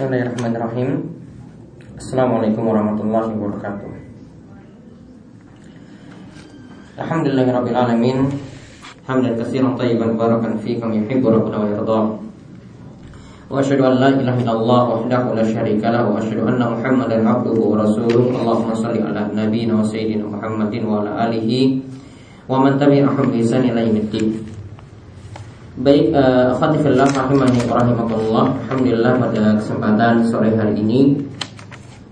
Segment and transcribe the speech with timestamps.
[0.00, 0.90] Bismillahirrahmanirrahim
[2.00, 3.90] Assalamualaikum warahmatullahi wabarakatuh
[6.98, 8.18] Alhamdulillahirrabbilalamin
[9.06, 12.04] Hamdan kasiran tayyiban barakan fi kami yuhibbu rabbuna wa yardah
[13.50, 17.74] Wa ashadu an la ilaha illallah wahdahu la syarika lah Wa ashadu anna muhammadan abduhu
[17.76, 21.82] wa rasuluh Allahumma salli ala nabina wa sayyidina muhammadin wa ala alihi
[22.50, 24.49] Wa man tabi'ahum bi ihsan ila yaumiddin
[25.80, 28.52] Baik, uh, khatifillah rahimani rahimakumullah.
[28.68, 31.16] Alhamdulillah pada kesempatan sore hari ini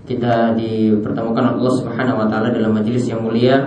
[0.09, 3.61] kita dipertemukan Allah Subhanahu wa taala dalam majelis yang mulia.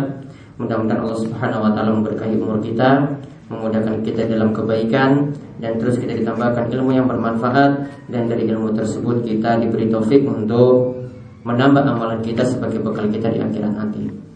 [0.58, 3.14] Mudah-mudahan Allah Subhanahu wa taala memberkahi umur kita,
[3.46, 5.30] memudahkan kita dalam kebaikan
[5.62, 10.98] dan terus kita ditambahkan ilmu yang bermanfaat dan dari ilmu tersebut kita diberi taufik untuk
[11.46, 14.31] menambah amalan kita sebagai bekal kita di akhirat nanti.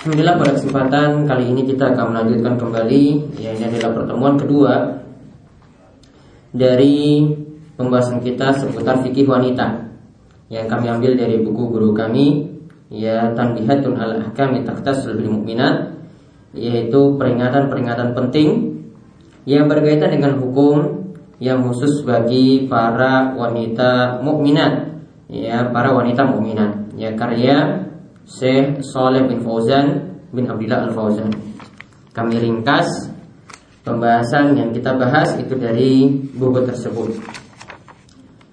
[0.00, 3.36] Alhamdulillah pada kesempatan kali ini kita akan melanjutkan kembali.
[3.36, 4.96] Ya ini adalah pertemuan kedua
[6.56, 7.28] dari
[7.76, 9.92] pembahasan kita seputar fikih wanita
[10.48, 12.48] yang kami ambil dari buku guru kami
[12.88, 15.92] ya Tanbihatun al ahkami takhtasul bil mu'minat
[16.56, 18.48] yaitu peringatan-peringatan penting
[19.44, 21.12] yang berkaitan dengan hukum
[21.44, 24.96] yang khusus bagi para wanita mukminat
[25.28, 27.89] ya para wanita mukminat ya karya
[28.30, 31.34] Syekh Saleh bin Fauzan bin Abdullah Al Fauzan.
[32.14, 32.86] Kami ringkas
[33.82, 36.06] pembahasan yang kita bahas itu dari
[36.38, 37.10] buku tersebut.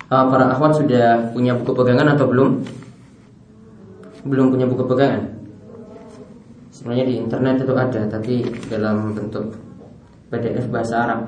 [0.08, 2.64] Uh, para akhwat sudah punya buku pegangan atau belum?
[4.26, 5.30] Belum punya buku pegangan.
[6.74, 8.34] Sebenarnya di internet itu ada, tapi
[8.72, 9.54] dalam bentuk
[10.34, 11.22] PDF bahasa Arab.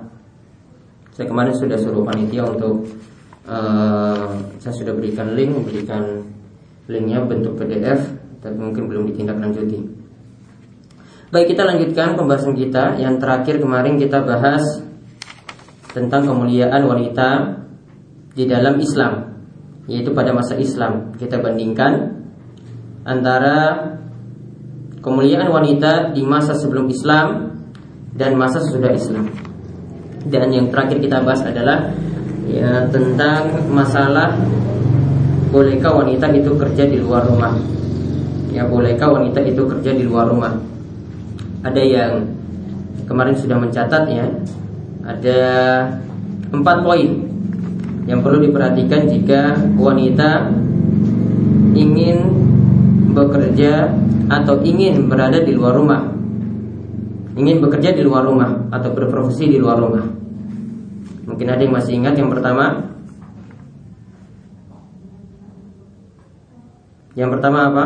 [1.14, 2.88] Saya kemarin sudah suruh panitia untuk
[3.46, 6.24] uh, saya sudah berikan link, berikan
[6.88, 10.00] linknya bentuk PDF tapi mungkin belum ditindaklanjuti.
[11.30, 12.98] Baik kita lanjutkan pembahasan kita.
[12.98, 14.66] Yang terakhir kemarin kita bahas
[15.94, 17.30] Tentang kemuliaan wanita
[18.34, 19.38] Di dalam Islam
[19.86, 21.14] Yaitu pada masa Islam.
[21.22, 22.18] Kita bandingkan
[23.06, 23.78] Antara
[25.06, 27.54] Kemuliaan wanita di masa sebelum Islam
[28.18, 29.30] Dan masa sesudah Islam.
[30.26, 31.94] Dan yang terakhir kita bahas adalah
[32.50, 34.34] Ya tentang masalah
[35.54, 37.79] Bolehkah wanita itu kerja di luar rumah
[38.50, 40.54] ya bolehkah wanita itu kerja di luar rumah?
[41.62, 42.14] Ada yang
[43.06, 44.26] kemarin sudah mencatat ya
[45.06, 45.40] ada
[46.54, 47.10] empat poin
[48.06, 50.50] yang perlu diperhatikan jika wanita
[51.78, 52.18] ingin
[53.14, 53.90] bekerja
[54.30, 56.02] atau ingin berada di luar rumah.
[57.38, 60.06] Ingin bekerja di luar rumah atau berprofesi di luar rumah.
[61.30, 62.90] Mungkin ada yang masih ingat yang pertama?
[67.14, 67.86] Yang pertama apa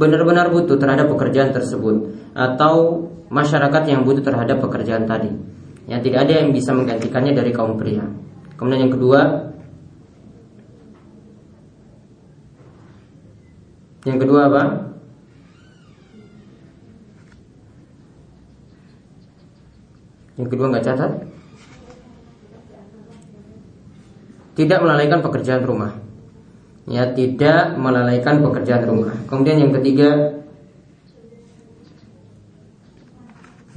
[0.00, 5.28] benar-benar butuh terhadap pekerjaan tersebut atau masyarakat yang butuh terhadap pekerjaan tadi.
[5.84, 8.08] Yang tidak ada yang bisa menggantikannya dari kaum pria.
[8.56, 9.20] Kemudian yang kedua,
[14.08, 14.62] yang kedua apa?
[20.40, 21.12] Yang kedua nggak catat?
[24.56, 26.09] Tidak melalaikan pekerjaan rumah
[26.90, 29.14] ya tidak melalaikan pekerjaan rumah.
[29.30, 30.34] Kemudian yang ketiga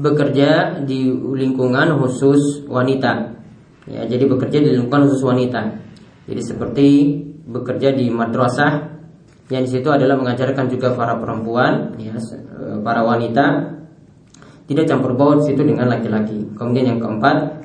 [0.02, 3.38] bekerja di lingkungan khusus wanita.
[3.86, 5.78] Ya, jadi bekerja di lingkungan khusus wanita.
[6.26, 6.88] Jadi seperti
[7.46, 8.90] bekerja di madrasah
[9.54, 12.16] yang di situ adalah mengajarkan juga para perempuan, ya,
[12.82, 13.76] para wanita
[14.66, 16.50] tidak campur baur situ dengan laki-laki.
[16.58, 17.62] Kemudian yang keempat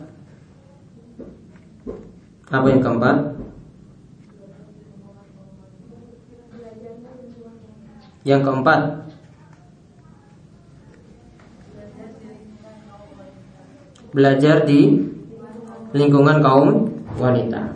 [2.49, 3.38] apa yang keempat?
[8.29, 8.81] Yang keempat.
[14.13, 15.01] Belajar di
[15.97, 17.73] lingkungan kaum wanita.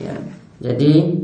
[0.00, 0.16] Ya.
[0.64, 1.20] Jadi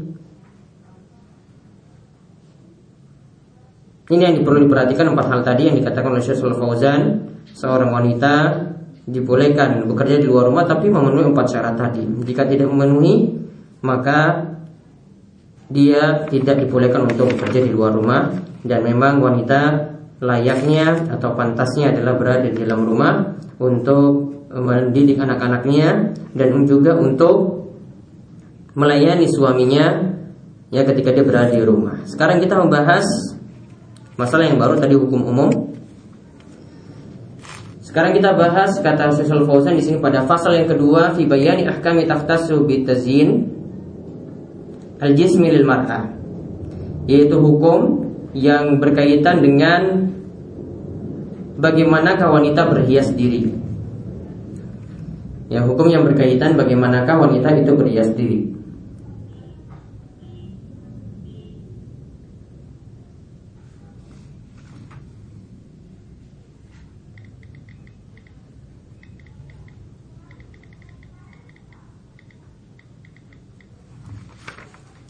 [4.10, 7.30] Ini yang perlu diperhatikan empat hal tadi yang dikatakan oleh Syaikhul Fauzan.
[7.54, 8.58] Seorang wanita
[9.06, 12.02] dibolehkan bekerja di luar rumah tapi memenuhi empat syarat tadi.
[12.26, 13.30] Jika tidak memenuhi
[13.86, 14.49] maka
[15.70, 18.34] dia tidak dibolehkan untuk bekerja di luar rumah
[18.66, 19.90] dan memang wanita
[20.20, 27.62] layaknya atau pantasnya adalah berada di dalam rumah untuk mendidik anak-anaknya dan juga untuk
[28.74, 30.10] melayani suaminya
[30.74, 32.02] ya ketika dia berada di rumah.
[32.02, 33.06] Sekarang kita membahas
[34.18, 35.50] masalah yang baru tadi hukum umum.
[37.80, 42.06] Sekarang kita bahas kata Syaikhul Fauzan di sini pada pasal yang kedua fi bayani ahkami
[42.06, 43.59] tahtasu bitazin
[45.00, 46.12] al-jismi lil mar'ah
[47.08, 48.06] yaitu hukum
[48.36, 50.12] yang berkaitan dengan
[51.58, 53.50] bagaimana wanita berhias diri.
[55.50, 58.49] Ya hukum yang berkaitan bagaimanakah wanita itu berhias diri.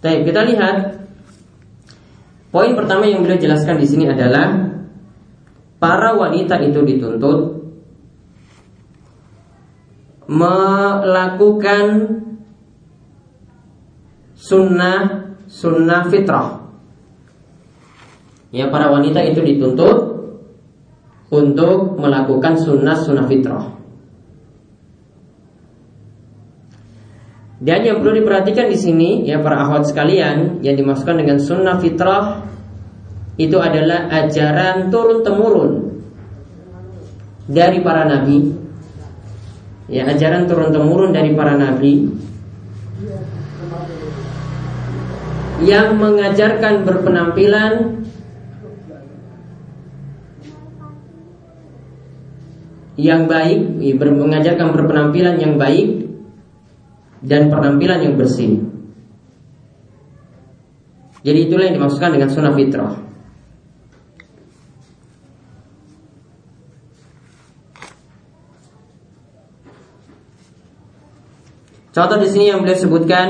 [0.01, 1.01] Baik, kita lihat
[2.51, 4.75] Poin pertama yang beliau jelaskan di sini adalah
[5.79, 7.63] para wanita itu dituntut
[10.27, 11.87] melakukan
[14.35, 16.59] sunnah sunnah fitrah.
[18.51, 19.99] Ya para wanita itu dituntut
[21.31, 23.80] untuk melakukan sunnah sunnah fitrah.
[27.61, 32.49] Dan yang perlu diperhatikan di sini ya para akhwat sekalian yang dimaksudkan dengan sunnah fitrah
[33.37, 35.73] itu adalah ajaran turun temurun
[37.45, 38.57] dari para nabi.
[39.93, 42.09] Ya ajaran turun temurun dari para nabi
[45.61, 47.73] yang mengajarkan berpenampilan
[52.97, 53.61] yang baik,
[54.01, 56.10] mengajarkan berpenampilan yang baik
[57.21, 58.65] dan penampilan yang bersih.
[61.21, 62.97] Jadi itulah yang dimaksudkan dengan sunnah fitrah.
[71.91, 73.29] Contoh di sini yang beliau sebutkan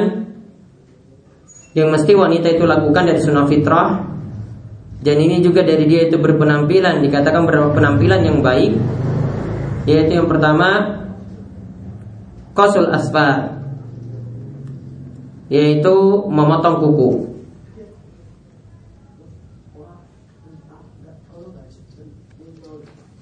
[1.74, 4.04] yang mesti wanita itu lakukan dari sunnah fitrah
[5.00, 8.76] dan ini juga dari dia itu berpenampilan dikatakan berpenampilan yang baik
[9.88, 11.00] yaitu yang pertama
[12.52, 13.59] kosul asfar
[15.50, 15.96] yaitu
[16.30, 17.10] memotong kuku.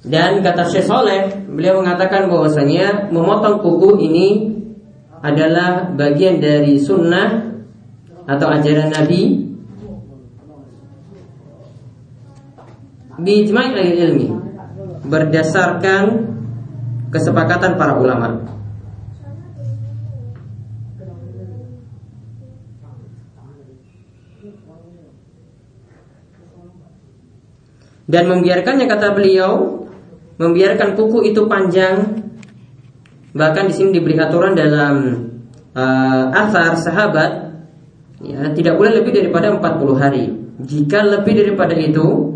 [0.09, 4.29] Dan kata Syekh Soleh, beliau mengatakan bahwasanya memotong kuku ini
[5.21, 7.59] adalah bagian dari sunnah
[8.29, 9.49] atau ajaran Nabi
[13.19, 14.29] bijma'i ilmi
[15.09, 16.03] berdasarkan
[17.11, 18.58] kesepakatan para ulama.
[28.09, 29.85] Dan membiarkannya kata beliau
[30.41, 32.25] membiarkan kuku itu panjang.
[33.37, 34.95] Bahkan di sini diberi aturan dalam
[35.77, 37.53] uh, asar sahabat
[38.25, 40.25] ya tidak boleh lebih daripada 40 hari.
[40.65, 42.33] Jika lebih daripada itu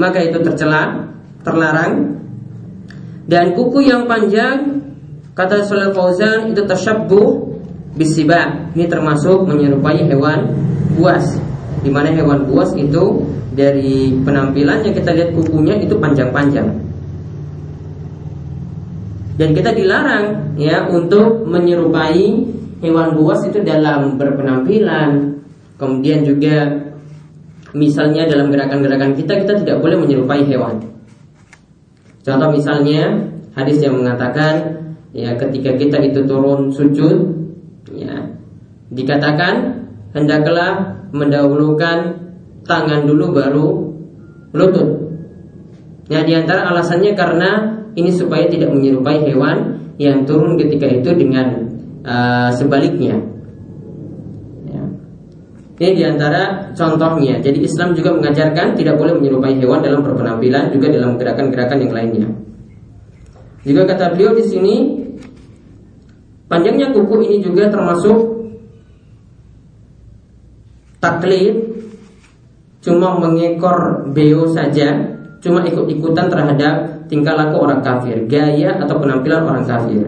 [0.00, 1.12] maka itu tercela
[1.44, 2.24] terlarang.
[3.28, 4.80] Dan kuku yang panjang
[5.36, 7.53] kata Salih Fauzan itu tersyabuh
[7.94, 10.50] bisiba ini termasuk menyerupai hewan
[10.98, 11.38] buas
[11.84, 13.22] di mana hewan buas itu
[13.54, 16.74] dari penampilannya kita lihat kukunya itu panjang-panjang.
[19.34, 22.22] Dan kita dilarang ya untuk menyerupai
[22.82, 25.42] hewan buas itu dalam berpenampilan.
[25.74, 26.70] Kemudian juga
[27.74, 30.78] misalnya dalam gerakan-gerakan kita kita tidak boleh menyerupai hewan.
[32.22, 33.26] Contoh misalnya
[33.58, 37.33] hadis yang mengatakan ya ketika kita itu turun sujud
[38.92, 42.24] dikatakan hendaklah mendahulukan
[42.64, 43.66] tangan dulu baru
[44.54, 44.88] lutut.
[46.04, 47.50] Nah, di antara alasannya karena
[47.96, 51.70] ini supaya tidak menyerupai hewan yang turun ketika itu dengan
[52.02, 53.16] uh, sebaliknya.
[54.68, 54.82] Ya.
[55.80, 57.38] Ini di antara contohnya.
[57.40, 62.28] Jadi Islam juga mengajarkan tidak boleh menyerupai hewan dalam berpenampilan, juga dalam gerakan-gerakan yang lainnya.
[63.64, 64.76] Juga kata beliau di sini,
[66.50, 68.33] panjangnya kuku ini juga termasuk
[71.04, 71.76] taklid
[72.80, 74.92] cuma mengekor beo saja,
[75.44, 80.04] cuma ikut-ikutan terhadap tingkah laku orang kafir, gaya atau penampilan orang kafir.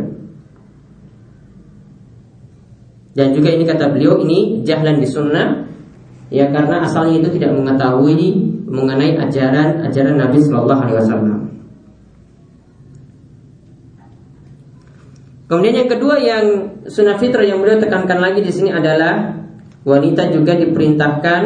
[3.16, 5.64] Dan juga ini kata beliau ini jahlan di sunnah
[6.28, 11.40] ya karena asalnya itu tidak mengetahui mengenai ajaran ajaran Nabi Shallallahu Alaihi Wasallam.
[15.46, 16.44] Kemudian yang kedua yang
[16.90, 19.35] sunnah fitrah yang beliau tekankan lagi di sini adalah
[19.86, 21.42] wanita juga diperintahkan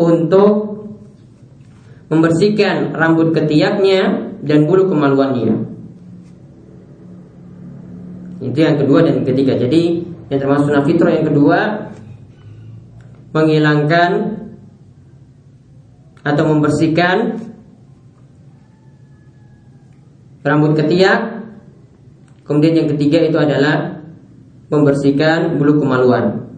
[0.00, 0.50] untuk
[2.08, 5.68] membersihkan rambut ketiaknya dan bulu kemaluannya.
[8.40, 9.60] Itu yang kedua dan ketiga.
[9.60, 9.82] Jadi
[10.32, 11.60] yang termasuk sunnah fitrah yang kedua
[13.36, 14.10] menghilangkan
[16.24, 17.44] atau membersihkan
[20.40, 21.44] rambut ketiak.
[22.48, 23.97] Kemudian yang ketiga itu adalah
[24.68, 26.48] membersihkan bulu kemaluan.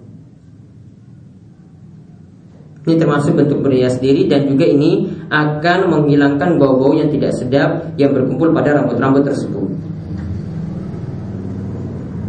[2.81, 8.11] Ini termasuk bentuk berhias diri dan juga ini akan menghilangkan bau-bau yang tidak sedap yang
[8.11, 9.69] berkumpul pada rambut-rambut tersebut.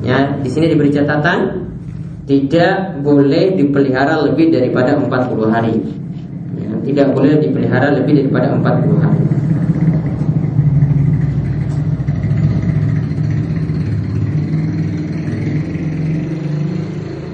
[0.05, 1.69] Ya, di sini diberi catatan
[2.27, 5.75] tidak boleh dipelihara lebih daripada 40 hari.
[6.59, 9.40] Ya, tidak boleh dipelihara lebih daripada 40 hari.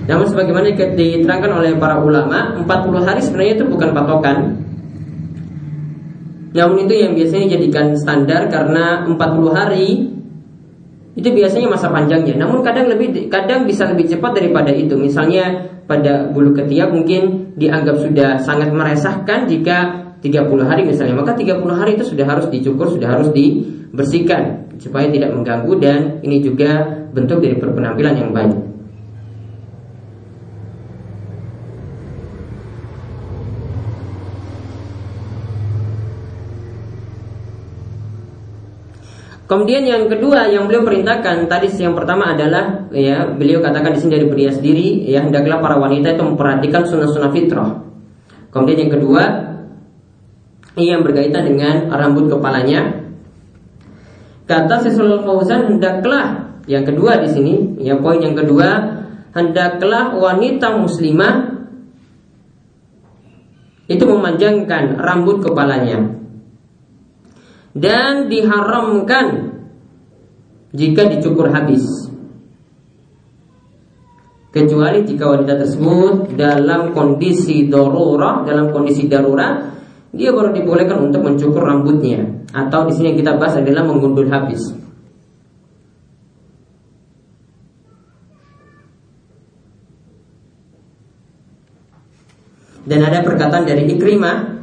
[0.07, 4.37] Namun sebagaimana diterangkan oleh para ulama 40 hari sebenarnya itu bukan patokan
[6.55, 9.19] Namun itu yang biasanya jadikan standar karena 40
[9.51, 10.09] hari
[11.17, 12.39] itu biasanya masa panjangnya.
[12.39, 14.97] Namun kadang lebih kadang bisa lebih cepat daripada itu.
[14.97, 21.17] Misalnya pada bulu ketiak mungkin dianggap sudah sangat meresahkan jika 30 hari misalnya.
[21.19, 26.41] Maka 30 hari itu sudah harus dicukur, sudah harus dibersihkan supaya tidak mengganggu dan ini
[26.41, 28.66] juga bentuk dari penampilan yang baik.
[39.47, 44.11] Kemudian yang kedua yang beliau perintahkan tadi yang pertama adalah ya beliau katakan di sini
[44.19, 47.79] dari berhias diri ya hendaklah para wanita itu memperhatikan sunnah-sunnah fitrah.
[48.51, 49.23] Kemudian yang kedua
[50.75, 53.07] yang berkaitan dengan rambut kepalanya.
[54.43, 58.99] Kata Syaikh Fauzan hendaklah yang kedua di sini ya poin yang kedua
[59.31, 61.55] hendaklah wanita muslimah
[63.87, 66.26] itu memanjangkan rambut kepalanya
[67.77, 69.57] dan diharamkan
[70.73, 71.85] jika dicukur habis
[74.51, 79.77] kecuali jika wanita tersebut dalam kondisi darurat dalam kondisi darurat
[80.17, 82.25] dia baru dibolehkan untuk mencukur rambutnya.
[82.49, 84.73] Atau di sini kita bahas adalah menggundul habis.
[92.87, 94.56] Dan ada perkataan dari Ikrimah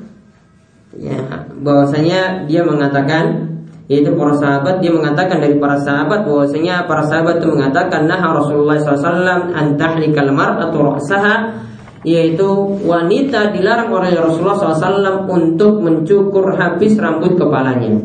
[0.98, 1.18] ya
[1.62, 3.54] bahwasanya dia mengatakan
[3.90, 8.80] yaitu para sahabat dia mengatakan dari para sahabat bahwasanya para sahabat itu mengatakan nah Rasulullah
[8.80, 11.64] SAW antahlikal mar'atu ra'saha
[12.04, 12.48] yaitu
[12.84, 17.96] wanita dilarang oleh Rasulullah SAW untuk mencukur habis rambut kepalanya.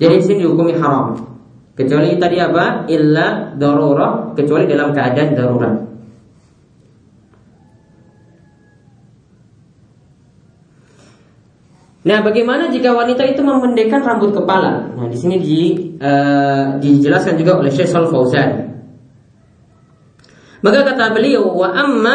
[0.00, 1.12] Jadi sini dihukumi haram.
[1.76, 2.88] Kecuali tadi apa?
[2.88, 5.74] Illa darurah, kecuali dalam keadaan darurat.
[12.08, 14.96] Nah, bagaimana jika wanita itu memendekkan rambut kepala?
[14.96, 18.50] Nah, di sini di, uh, dijelaskan juga oleh Syekh Fauzan.
[20.64, 22.14] Maka kata beliau, wa amma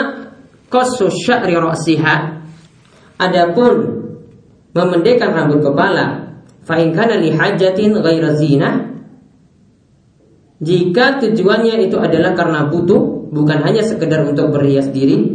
[0.73, 2.15] qassu sya'ri ra'siha
[3.21, 3.73] adapun
[4.73, 6.33] memendekkan rambut kepala
[6.65, 7.93] fa in kana li hajatin
[8.41, 8.75] zinah
[10.63, 15.29] jika tujuannya itu adalah karena butuh bukan hanya sekedar untuk berhias diri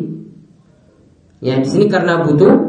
[1.38, 2.67] ya di sini karena butuh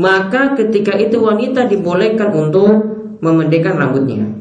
[0.00, 2.72] maka ketika itu wanita dibolehkan untuk
[3.20, 4.32] memendekkan rambutnya.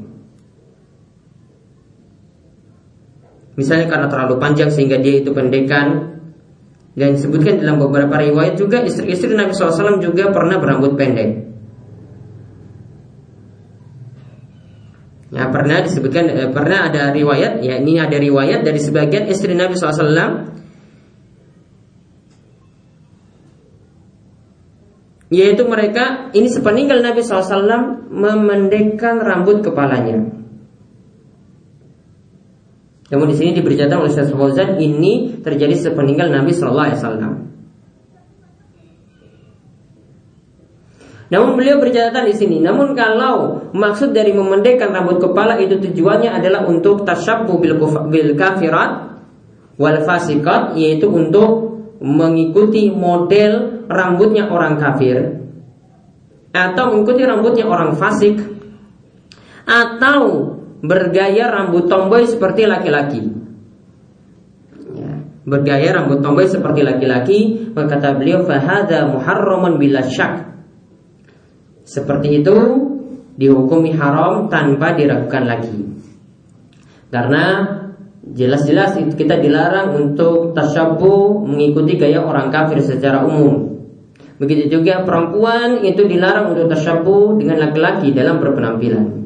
[3.60, 6.16] Misalnya karena terlalu panjang sehingga dia itu pendekan
[6.96, 11.52] dan disebutkan dalam beberapa riwayat juga istri-istri Nabi SAW juga pernah berambut pendek.
[15.30, 19.76] Ya, pernah disebutkan eh, pernah ada riwayat ya ini ada riwayat dari sebagian istri Nabi
[19.78, 20.59] SAW
[25.30, 30.26] Yaitu mereka ini sepeninggal Nabi SAW memendekkan rambut kepalanya.
[33.10, 37.50] Namun di sini diberitakan oleh Syekh Fauzan ini terjadi sepeninggal Nabi SAW.
[41.30, 42.58] Namun beliau bercatatan di sini.
[42.58, 47.54] Namun kalau maksud dari memendekkan rambut kepala itu tujuannya adalah untuk tasyabbu
[48.10, 49.22] bil kafirat
[49.78, 55.44] wal fasikat yaitu untuk mengikuti model rambutnya orang kafir
[56.56, 58.40] atau mengikuti rambutnya orang fasik
[59.68, 63.22] atau bergaya rambut tomboy seperti laki-laki.
[64.96, 67.40] Ya, bergaya rambut tomboy seperti laki-laki
[67.76, 70.48] kata beliau fahada muharraman bila syak.
[71.84, 72.56] Seperti itu
[73.36, 75.80] dihukumi haram tanpa diragukan lagi.
[77.10, 77.46] Karena
[78.24, 83.80] jelas-jelas kita dilarang untuk tasyabuh mengikuti gaya orang kafir secara umum.
[84.40, 89.20] Begitu juga perempuan itu dilarang untuk tasyabuh dengan laki-laki dalam berpenampilan.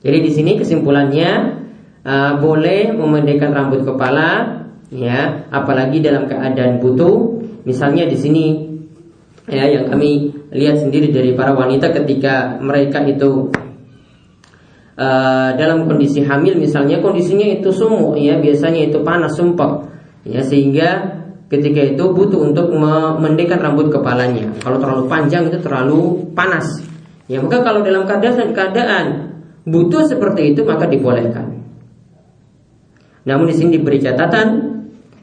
[0.00, 1.30] Jadi di sini kesimpulannya
[2.02, 7.44] uh, boleh memendekkan rambut kepala, ya, apalagi dalam keadaan butuh.
[7.68, 8.44] Misalnya di sini
[9.46, 13.52] ya yang kami lihat sendiri dari para wanita ketika mereka itu
[15.00, 19.88] uh, dalam kondisi hamil misalnya kondisinya itu sumuk ya biasanya itu panas sumpah.
[20.28, 21.16] Ya sehingga
[21.48, 22.68] ketika itu butuh untuk
[23.18, 24.52] mendekat rambut kepalanya.
[24.60, 26.84] Kalau terlalu panjang itu terlalu panas.
[27.26, 29.04] Ya maka kalau dalam keadaan keadaan
[29.64, 31.64] butuh seperti itu maka dibolehkan.
[33.24, 34.48] Namun di sini diberi catatan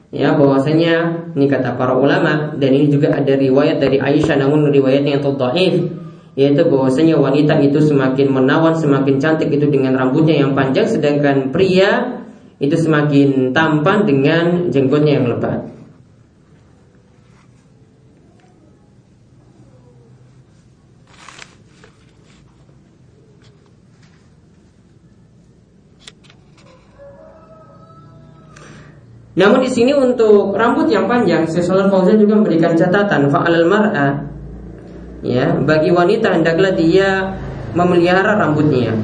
[0.09, 5.19] ya bahwasanya ini kata para ulama dan ini juga ada riwayat dari Aisyah namun riwayatnya
[5.19, 5.75] yang dhaif
[6.37, 12.21] yaitu bahwasanya wanita itu semakin menawan semakin cantik itu dengan rambutnya yang panjang sedangkan pria
[12.61, 15.65] itu semakin tampan dengan jenggotnya yang lebat.
[29.37, 34.36] Namun di sini untuk rambut yang panjang, Syaikhul Fauzan juga memberikan catatan fa'alal mar'a
[35.27, 37.35] ya, bagi wanita hendaklah dia
[37.75, 38.95] memelihara rambutnya.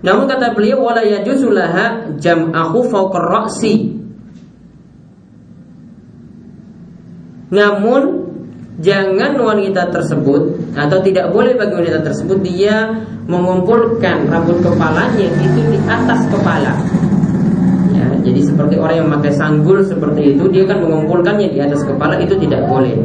[0.00, 3.20] Namun kata beliau wala yajuzulaha jam'ahu fawqa.
[7.50, 8.02] Namun
[8.80, 12.96] jangan wanita tersebut atau tidak boleh bagi wanita tersebut dia
[13.28, 16.99] mengumpulkan rambut kepalanya itu di atas kepala.
[18.20, 22.36] Jadi seperti orang yang memakai sanggul seperti itu Dia kan mengumpulkannya di atas kepala Itu
[22.36, 22.96] tidak boleh.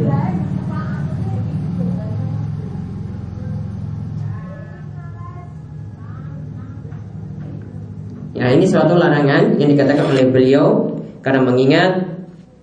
[8.36, 12.04] Ya ini suatu larangan yang dikatakan oleh beliau Karena mengingat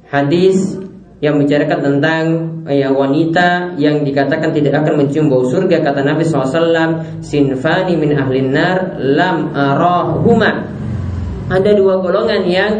[0.07, 0.77] hadis
[1.23, 2.23] yang membicarakan tentang
[2.67, 8.51] ya, wanita yang dikatakan tidak akan mencium bau surga kata Nabi SAW sinfani min ahlin
[8.51, 10.82] nar lam arahuma
[11.51, 12.71] ada dua golongan yang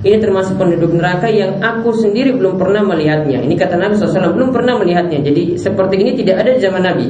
[0.00, 3.44] ini termasuk penduduk neraka yang aku sendiri belum pernah melihatnya.
[3.44, 5.20] Ini kata Nabi SAW belum pernah melihatnya.
[5.20, 7.06] Jadi seperti ini tidak ada di zaman Nabi.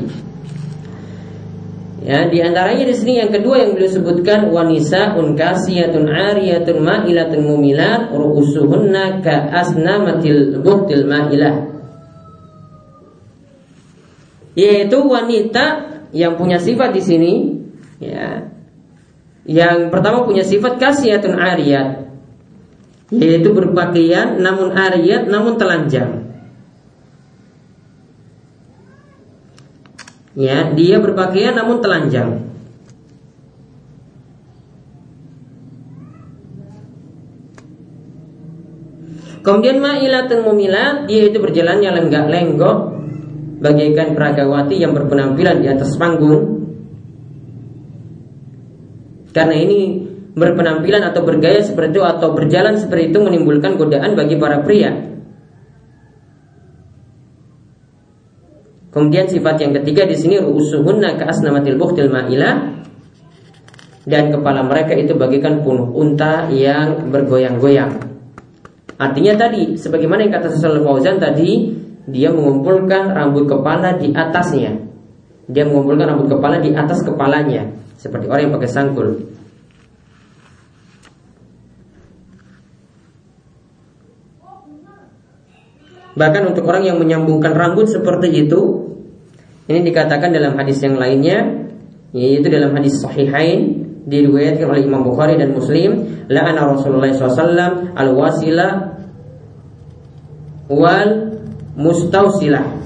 [2.00, 8.10] Ya, di antaranya di sini yang kedua yang beliau sebutkan wanisa unkasiyatun ariyatun ma'ilatun mumilat
[8.10, 11.70] ru'usuhunna ka asnamatil buhtil ma'ilah.
[14.58, 17.32] Yaitu wanita yang punya sifat di sini
[18.02, 18.50] ya
[19.50, 22.06] yang pertama punya sifat kasiyatun ariyat
[23.10, 26.30] Yaitu berpakaian namun ariyat namun telanjang.
[30.38, 32.46] Ya, dia berpakaian namun telanjang.
[39.40, 42.76] Kemudian ma'ilatun mumilat Dia itu berjalannya lenggak-lenggok
[43.64, 46.59] Bagaikan peragawati yang berpenampilan di atas panggung
[49.30, 49.78] karena ini
[50.34, 55.10] berpenampilan atau bergaya seperti itu atau berjalan seperti itu menimbulkan godaan bagi para pria.
[58.90, 62.82] Kemudian sifat yang ketiga di sini rusuhunna ka'asnamatil buhtil ma'ilah
[64.02, 68.02] dan kepala mereka itu bagikan punuh unta yang bergoyang-goyang.
[68.98, 71.70] Artinya tadi, sebagaimana yang kata Sosial Fauzan tadi,
[72.10, 74.74] dia mengumpulkan rambut kepala di atasnya.
[75.46, 79.08] Dia mengumpulkan rambut kepala di atas kepalanya seperti orang yang pakai sangkul.
[86.16, 88.60] Bahkan untuk orang yang menyambungkan rambut seperti itu,
[89.68, 91.68] ini dikatakan dalam hadis yang lainnya,
[92.12, 98.68] yaitu dalam hadis Sahihain diriwayatkan oleh Imam Bukhari dan Muslim, la'ana Rasulullah SAW al-wasila
[100.66, 101.36] wal
[101.78, 102.80] mustausilah.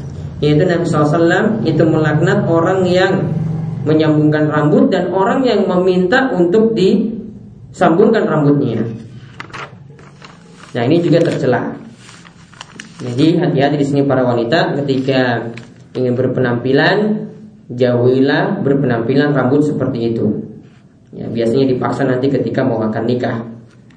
[0.45, 3.33] Yaitu Nabi SAW itu melaknat orang yang
[3.85, 8.83] menyambungkan rambut dan orang yang meminta untuk disambungkan rambutnya.
[10.75, 11.77] Nah ini juga tercela.
[13.05, 15.53] Jadi hati-hati di sini para wanita ketika
[15.95, 17.29] ingin berpenampilan
[17.71, 20.27] jauhilah berpenampilan rambut seperti itu.
[21.15, 23.39] Ya, biasanya dipaksa nanti ketika mau akan nikah.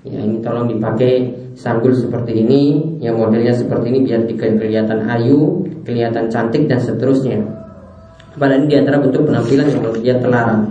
[0.06, 6.30] Ya, ini tolong dipakai sanggul seperti ini, yang modelnya seperti ini biar kelihatan ayu, kelihatan
[6.30, 7.42] cantik dan seterusnya.
[8.38, 10.70] Padahal ini di antara bentuk penampilan yang dia terlarang.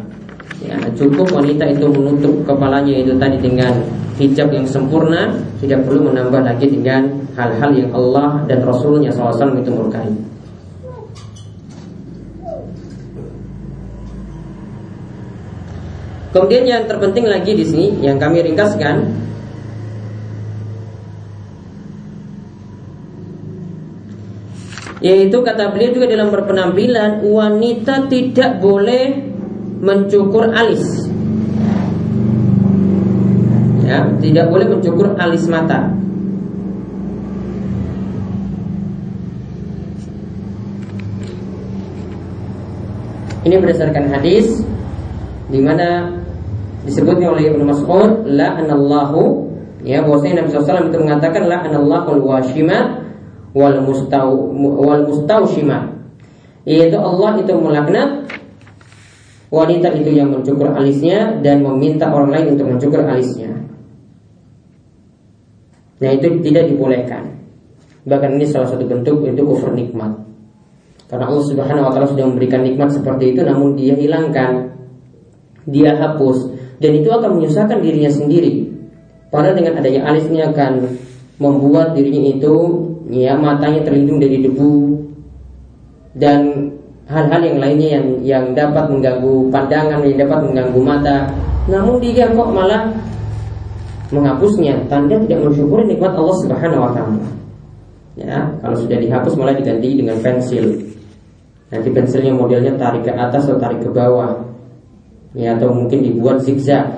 [0.63, 3.75] Ya, cukup wanita itu menutup kepalanya itu tadi dengan
[4.17, 9.71] hijab yang sempurna, tidak perlu menambah lagi dengan hal-hal yang Allah dan Rasulnya SAW itu
[9.75, 10.09] murkai.
[16.33, 19.26] Kemudian yang terpenting lagi di sini yang kami ringkaskan
[25.07, 29.23] Yaitu kata beliau juga dalam berpenampilan Wanita tidak boleh
[29.79, 31.07] mencukur alis.
[33.87, 35.95] Ya, tidak boleh mencukur alis mata.
[43.47, 44.59] Ini berdasarkan hadis
[45.47, 46.19] di mana
[46.83, 49.55] disebutnya oleh Ibnu Mas'ud la anallahu
[49.87, 53.06] ya bahwasanya Nabi SAW itu mengatakan la anallahu washima
[53.57, 55.97] wal mustau wal mustaushima
[56.69, 58.29] yaitu Allah itu melaknat
[59.49, 63.55] wanita itu yang mencukur alisnya dan meminta orang lain untuk mencukur alisnya.
[66.03, 67.41] Nah itu tidak dibolehkan.
[68.05, 70.13] Bahkan ini salah satu bentuk itu kufur nikmat.
[71.07, 74.75] Karena Allah Subhanahu wa taala sudah memberikan nikmat seperti itu namun dia hilangkan.
[75.67, 78.71] Dia hapus dan itu akan menyusahkan dirinya sendiri.
[79.31, 80.99] Padahal dengan adanya alisnya akan
[81.43, 82.55] membuat dirinya itu
[83.07, 84.99] ya matanya terlindung dari debu
[86.17, 86.71] dan
[87.07, 91.17] hal-hal yang lainnya yang yang dapat mengganggu pandangan, yang dapat mengganggu mata.
[91.67, 92.95] Namun dia kok malah
[94.15, 97.27] menghapusnya, tanda tidak mensyukuri nikmat Allah Subhanahu wa taala.
[98.17, 100.73] Ya, kalau sudah dihapus malah diganti dengan pensil.
[101.69, 104.39] Nanti pensilnya modelnya tarik ke atas atau tarik ke bawah
[105.37, 106.96] Ya atau mungkin dibuat zigzag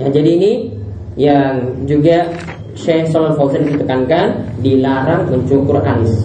[0.00, 0.52] Ya jadi ini
[1.20, 2.32] yang juga
[2.72, 6.24] Syekh Shalal Fauzan ditekankan dilarang mencukur alis.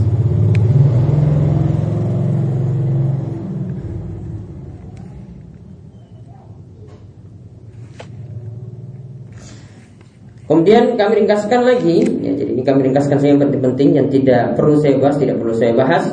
[10.47, 14.79] Kemudian kami ringkaskan lagi, ya, jadi ini kami ringkaskan saya yang penting-penting yang tidak perlu
[14.79, 16.07] saya bahas, tidak perlu saya bahas,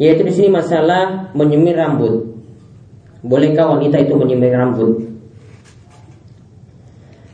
[0.00, 2.24] yaitu di sini masalah menyemir rambut.
[3.20, 5.19] Bolehkah wanita itu menyemir rambut?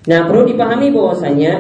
[0.07, 1.53] Nah, perlu dipahami bahwasanya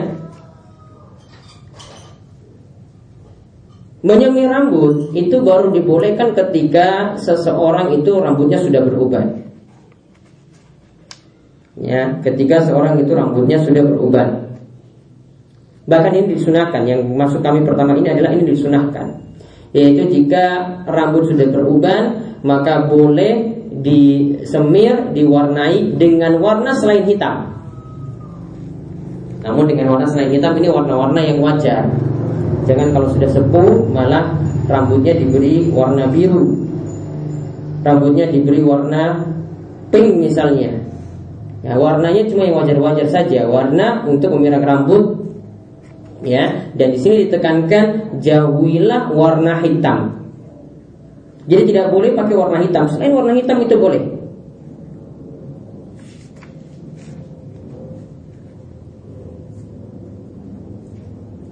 [4.06, 9.50] menyemir rambut itu baru dibolehkan ketika seseorang itu rambutnya sudah beruban.
[11.76, 14.46] Ya, ketika seorang itu rambutnya sudah beruban.
[15.86, 19.22] Bahkan ini disunahkan Yang masuk kami pertama ini adalah ini disunahkan
[19.70, 27.55] Yaitu jika rambut sudah beruban Maka boleh disemir, diwarnai dengan warna selain hitam
[29.46, 31.86] Namun dengan warna selain hitam ini warna-warna yang wajar.
[32.66, 34.34] Jangan kalau sudah sepuh malah
[34.66, 36.66] rambutnya diberi warna biru.
[37.86, 39.22] Rambutnya diberi warna
[39.94, 40.82] pink misalnya.
[41.62, 43.46] Ya, warnanya cuma yang wajar-wajar saja.
[43.46, 45.14] Warna untuk memirang rambut
[46.26, 46.66] ya.
[46.74, 50.26] Dan di sini ditekankan jauhilah warna hitam.
[51.46, 52.90] Jadi tidak boleh pakai warna hitam.
[52.90, 54.15] Selain warna hitam itu boleh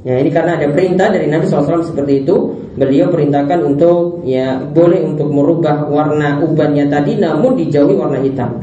[0.04, 2.36] Ya ini karena ada perintah dari Nabi SAW seperti itu
[2.76, 8.60] Beliau perintahkan untuk ya boleh untuk merubah warna ubannya tadi Namun dijauhi warna hitam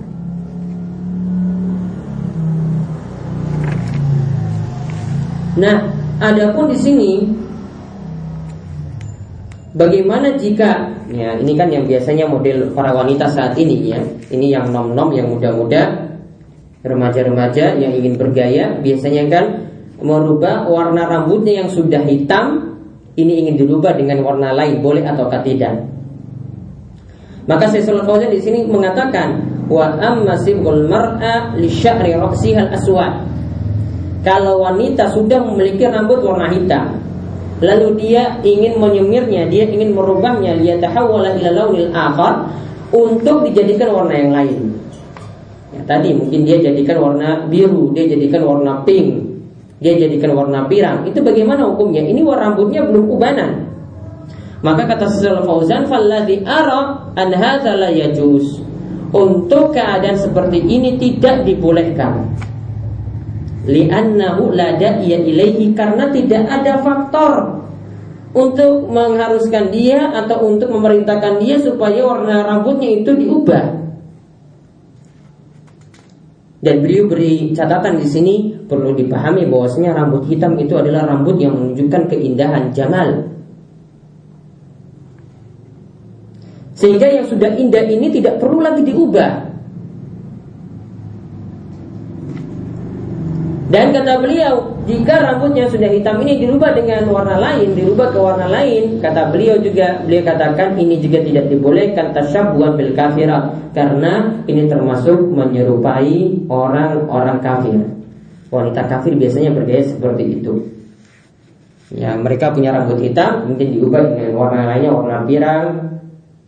[5.57, 5.77] Nah
[6.21, 7.11] Adapun di sini
[9.71, 14.03] Bagaimana jika ya ini kan yang biasanya model para wanita saat ini ya.
[14.27, 16.11] Ini yang nom-nom yang muda-muda,
[16.83, 19.70] remaja-remaja yang ingin bergaya biasanya kan
[20.01, 22.77] merubah warna rambutnya yang sudah hitam
[23.15, 25.83] ini ingin dirubah dengan warna lain, boleh atau tidak?
[27.49, 33.13] Maka Syaikhul Fauzan di sini mengatakan wa amma sibghul mar'a li sya'ri ra'siha al-aswad
[34.21, 37.01] kalau wanita sudah memiliki rambut warna hitam
[37.57, 42.45] lalu dia ingin menyemirnya dia ingin merubahnya liyatahawwala ila launil akhar
[42.93, 44.59] untuk dijadikan warna yang lain.
[45.71, 49.30] Ya, tadi mungkin dia jadikan warna biru dia jadikan warna pink
[49.81, 51.09] dia jadikan warna pirang.
[51.09, 52.05] Itu bagaimana hukumnya?
[52.05, 53.71] Ini warna rambutnya belum ubanan
[54.61, 58.61] maka kata Syaikhul Fauzan falladhi ara an hadza la yajuz.
[59.11, 62.31] Untuk keadaan seperti ini tidak dibolehkan.
[63.67, 67.59] Li'annahu la da'iya ilaihi karena tidak ada faktor
[68.31, 73.90] untuk mengharuskan dia atau untuk memerintahkan dia supaya warna rambutnya itu diubah.
[76.61, 78.35] Dan beliau beri catatan di sini
[78.69, 83.33] perlu dipahami bahwasanya rambut hitam itu adalah rambut yang menunjukkan keindahan jamal.
[86.77, 89.50] Sehingga yang sudah indah ini tidak perlu lagi diubah.
[93.71, 98.51] Dan kata beliau, jika rambutnya sudah hitam ini dirubah dengan warna lain, dirubah ke warna
[98.51, 104.67] lain, kata beliau juga, beliau katakan ini juga tidak dibolehkan tasyabuhan bil kafirat karena ini
[104.67, 107.79] termasuk menyerupai orang-orang kafir.
[108.51, 110.53] Wanita kafir biasanya bergaya seperti itu.
[111.95, 115.67] Ya, mereka punya rambut hitam, mungkin diubah dengan warna lainnya, warna pirang,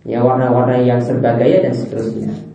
[0.03, 2.52] ya warna-warna yang serba gaya dan seterusnya.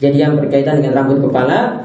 [0.00, 1.84] Jadi yang berkaitan dengan rambut kepala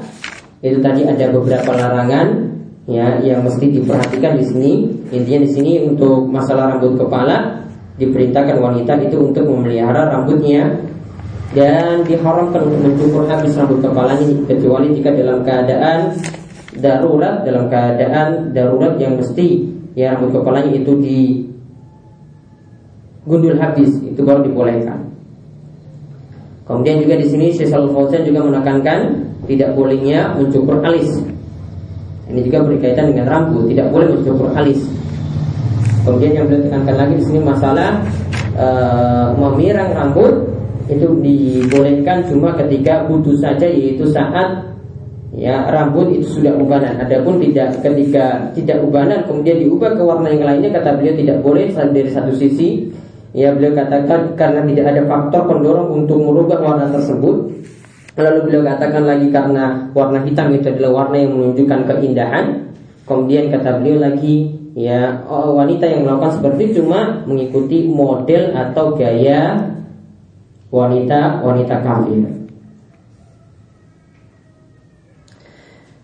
[0.64, 2.48] itu tadi ada beberapa larangan
[2.88, 4.72] ya yang mesti diperhatikan di sini
[5.12, 7.66] intinya di sini untuk masalah rambut kepala
[8.00, 10.80] diperintahkan wanita itu untuk memelihara rambutnya
[11.52, 15.98] dan diharamkan untuk mencukur habis rambut kepalanya kecuali jika dalam keadaan
[16.80, 21.20] darurat dalam keadaan darurat yang mesti ya rambut kepalanya itu di
[23.26, 25.05] gundul habis itu baru dibolehkan.
[26.66, 28.98] Kemudian juga di sini Syekh Fauzan juga menekankan
[29.46, 31.08] tidak bolehnya mencukur alis
[32.26, 34.82] ini juga berkaitan dengan rambut, tidak boleh mencukur alis.
[36.02, 38.02] Kemudian yang beliau tekankan lagi di sini masalah
[38.54, 38.68] e,
[39.38, 40.34] memirang rambut
[40.86, 44.70] itu dibolehkan cuma ketika butuh saja yaitu saat
[45.34, 46.98] ya rambut itu sudah ubanan.
[46.98, 51.66] Adapun tidak ketika tidak ubanan kemudian diubah ke warna yang lainnya kata beliau tidak boleh
[51.74, 52.90] dari satu sisi
[53.36, 57.52] ya beliau katakan karena tidak ada faktor pendorong untuk merubah warna tersebut
[58.16, 62.72] Lalu beliau katakan lagi karena warna hitam itu adalah warna yang menunjukkan keindahan.
[63.04, 68.96] Kemudian kata beliau lagi ya oh, wanita yang melakukan seperti itu cuma mengikuti model atau
[68.96, 69.68] gaya
[70.72, 72.24] wanita wanita kafir.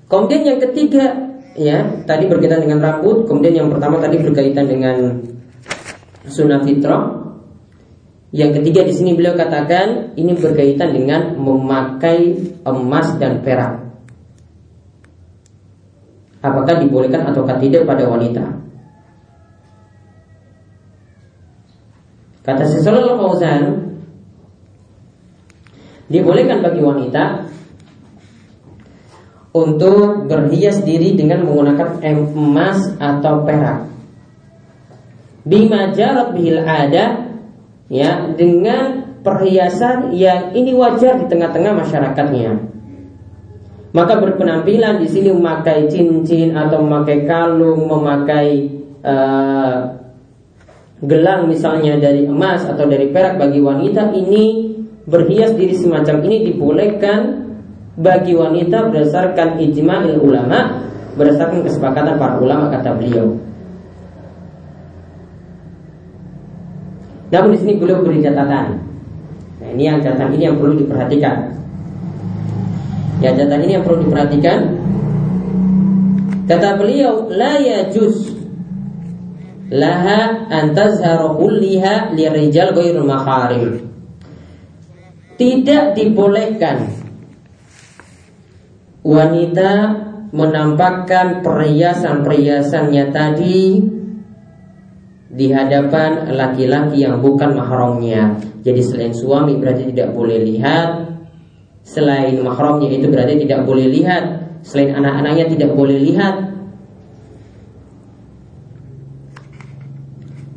[0.05, 3.25] Kemudian yang ketiga ya tadi berkaitan dengan rambut.
[3.25, 5.17] Kemudian yang pertama tadi berkaitan dengan
[6.29, 7.22] sunnah fitrah.
[8.33, 13.85] Yang ketiga di sini beliau katakan ini berkaitan dengan memakai emas dan perak.
[16.41, 18.45] Apakah dibolehkan atau tidak pada wanita?
[22.43, 23.63] Kata Syaikh Fauzan,
[26.11, 27.47] dibolehkan bagi wanita
[29.55, 33.87] untuk berhias diri dengan menggunakan emas atau perak.
[35.47, 37.22] Bima jarat bihil ada
[37.93, 42.73] ya dengan perhiasan yang ini wajar di tengah-tengah masyarakatnya.
[43.93, 48.73] Maka berpenampilan di sini memakai cincin atau memakai kalung, memakai
[49.05, 50.01] uh,
[51.05, 54.73] gelang misalnya dari emas atau dari perak bagi wanita ini
[55.05, 57.21] berhias diri semacam ini dibolehkan
[58.01, 63.52] bagi wanita berdasarkan ijma'il ulama berdasarkan kesepakatan para ulama kata beliau.
[67.33, 68.77] Namun di sini beliau beri catatan.
[69.59, 71.37] Nah, ini yang catatan ini yang perlu diperhatikan.
[73.25, 74.59] Ya catatan ini yang perlu diperhatikan.
[76.45, 78.37] Kata beliau, la yajuz
[79.73, 83.89] laha an tazhara kulliha lirijal ghairul maharim.
[85.41, 86.93] Tidak dibolehkan
[89.01, 89.73] wanita
[90.37, 93.59] menampakkan perhiasan-perhiasannya tadi
[95.33, 98.37] di hadapan laki-laki yang bukan mahramnya.
[98.61, 101.09] Jadi selain suami berarti tidak boleh lihat,
[101.83, 104.25] selain mahramnya itu berarti tidak boleh lihat,
[104.61, 106.53] selain anak-anaknya tidak boleh lihat.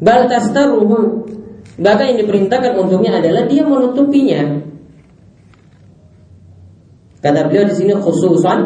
[0.04, 1.26] Bal tastaruhu
[1.76, 4.64] Bahkan yang diperintahkan untuknya adalah dia menutupinya.
[7.20, 8.60] Kata beliau di sini khususan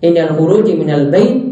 [0.00, 1.49] indal khuruji minal bait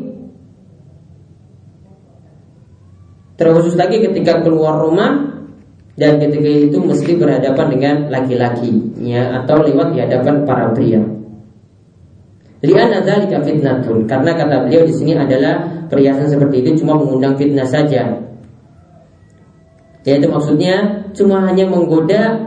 [3.38, 5.31] Terkhusus lagi ketika keluar rumah
[5.94, 10.98] dan ketika itu mesti berhadapan dengan laki-laki ya atau lewat di hadapan para pria.
[12.59, 17.66] Lian dzalika fitnatun karena kata beliau di sini adalah perhiasan seperti itu cuma mengundang fitnah
[17.66, 18.18] saja.
[20.03, 22.42] Yaitu maksudnya cuma hanya menggoda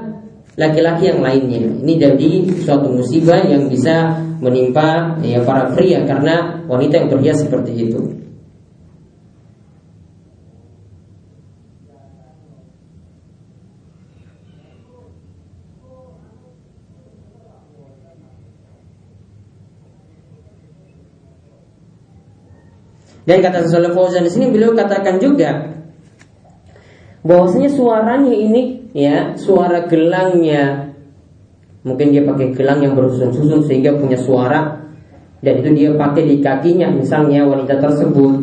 [0.60, 1.64] laki-laki yang lainnya.
[1.88, 2.30] Ini jadi
[2.68, 8.00] suatu musibah yang bisa menimpa ya para pria karena wanita yang berhias seperti itu.
[23.22, 25.78] Dan kata Saleh Fauzan di sini beliau katakan juga
[27.22, 30.90] bahwasanya suaranya ini ya suara gelangnya
[31.86, 34.90] mungkin dia pakai gelang yang bersusun-susun sehingga punya suara
[35.42, 38.42] dan itu dia pakai di kakinya misalnya wanita tersebut.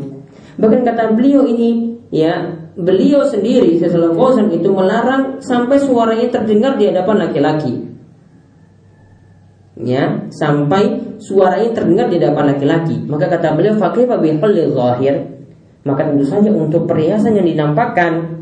[0.59, 6.87] Bahkan kata beliau ini ya beliau sendiri Saleh Fauzan itu melarang sampai suaranya terdengar di
[6.87, 7.88] hadapan laki-laki
[9.79, 12.97] ya sampai suaranya terdengar di hadapan laki-laki.
[13.07, 15.15] Maka kata beliau fakih bihal zahir.
[15.87, 18.39] Maka tentu saja untuk perhiasan yang dinampakkan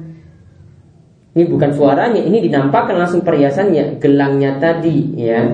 [1.37, 5.44] ini bukan suaranya ini dinampakkan langsung perhiasannya gelangnya tadi ya.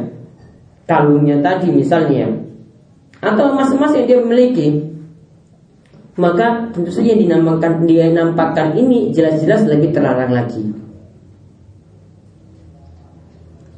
[0.86, 2.30] Kalungnya tadi misalnya.
[3.18, 4.78] Atau emas-emas yang dia miliki.
[6.14, 10.62] Maka tentu saja yang dinampakkan dia nampakkan ini jelas-jelas lebih terlarang lagi.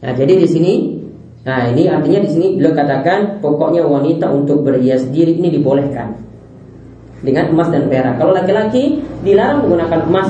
[0.04, 0.93] Nah, jadi di sini
[1.44, 6.24] Nah ini artinya di sini beliau katakan pokoknya wanita untuk berhias diri ini dibolehkan.
[7.24, 8.20] dengan emas dan perak.
[8.20, 10.28] Kalau laki-laki dilarang menggunakan emas.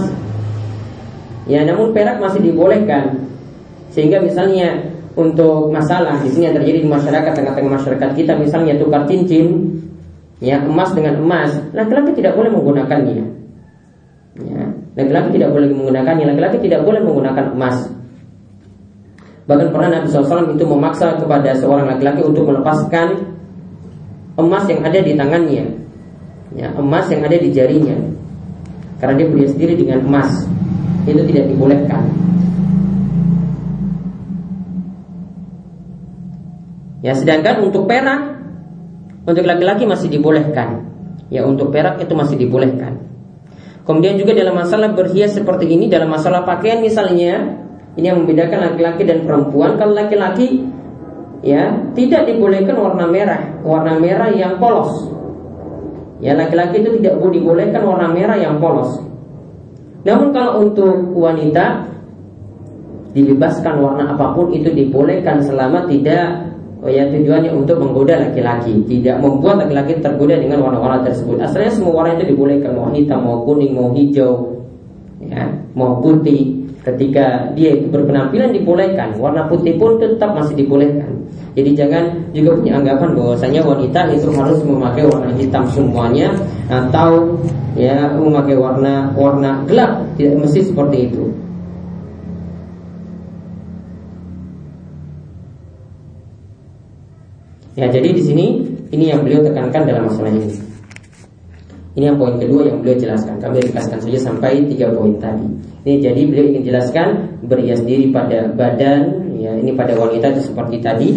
[1.50, 3.18] Ya, namun perak masih dibolehkan.
[3.90, 9.07] Sehingga misalnya untuk masalah di sini yang terjadi di masyarakat tengah-tengah masyarakat kita misalnya tukar
[9.07, 9.79] cincin
[10.42, 13.22] ya emas dengan emas laki-laki tidak boleh menggunakannya
[14.42, 14.64] ya
[14.98, 17.87] laki-laki tidak boleh menggunakannya laki-laki tidak boleh menggunakan emas
[19.45, 23.37] bahkan pernah Nabi SAW itu memaksa kepada seorang laki-laki untuk melepaskan
[24.41, 25.65] emas yang ada di tangannya
[26.57, 27.97] ya emas yang ada di jarinya
[28.99, 30.49] karena dia punya sendiri dengan emas
[31.05, 32.03] itu tidak dibolehkan
[37.05, 38.41] Ya, sedangkan untuk perak
[39.29, 40.89] untuk laki-laki masih dibolehkan.
[41.29, 42.97] Ya, untuk perak itu masih dibolehkan.
[43.85, 47.61] Kemudian juga dalam masalah berhias seperti ini dalam masalah pakaian misalnya,
[47.95, 49.79] ini yang membedakan laki-laki dan perempuan.
[49.79, 50.67] Kalau laki-laki
[51.47, 54.91] ya tidak dibolehkan warna merah, warna merah yang polos.
[56.23, 58.99] Ya, laki-laki itu tidak boleh dibolehkan warna merah yang polos.
[60.05, 61.95] Namun kalau untuk wanita
[63.15, 66.51] dibebaskan warna apa pun itu dibolehkan selama tidak
[66.85, 71.97] Oh ya tujuannya untuk menggoda laki-laki Tidak membuat laki-laki tergoda dengan warna-warna tersebut Asalnya semua
[71.97, 74.61] warna itu dibolehkan Mau hitam, mau kuning, mau hijau
[75.25, 76.54] ya, Mau putih
[76.85, 81.16] Ketika dia itu berpenampilan dibolehkan Warna putih pun tetap masih dibolehkan.
[81.57, 82.05] Jadi jangan
[82.37, 86.29] juga punya anggapan bahwasanya wanita itu harus memakai warna hitam semuanya
[86.68, 87.40] Atau
[87.73, 90.05] ya memakai warna warna gelap.
[90.20, 91.25] Tidak mesti seperti itu.
[97.75, 98.47] Ya, jadi di sini
[98.94, 100.74] ini yang beliau tekankan dalam masalah ini.
[101.95, 103.39] Ini yang poin kedua yang beliau jelaskan.
[103.39, 105.47] Kami ringkaskan saja sampai tiga poin tadi.
[105.87, 110.83] Ini jadi beliau ingin jelaskan berias diri pada badan, ya ini pada wanita itu seperti
[110.83, 111.15] tadi.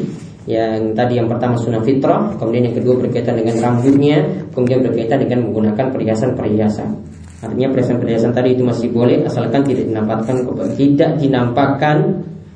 [0.48, 4.24] Yang tadi yang pertama sunnah fitrah, kemudian yang kedua berkaitan dengan rambutnya,
[4.56, 6.90] kemudian berkaitan dengan menggunakan perhiasan-perhiasan.
[7.38, 10.36] Artinya perhiasan-perhiasan tadi itu masih boleh asalkan tidak dinampakkan
[10.74, 11.98] tidak dinampakkan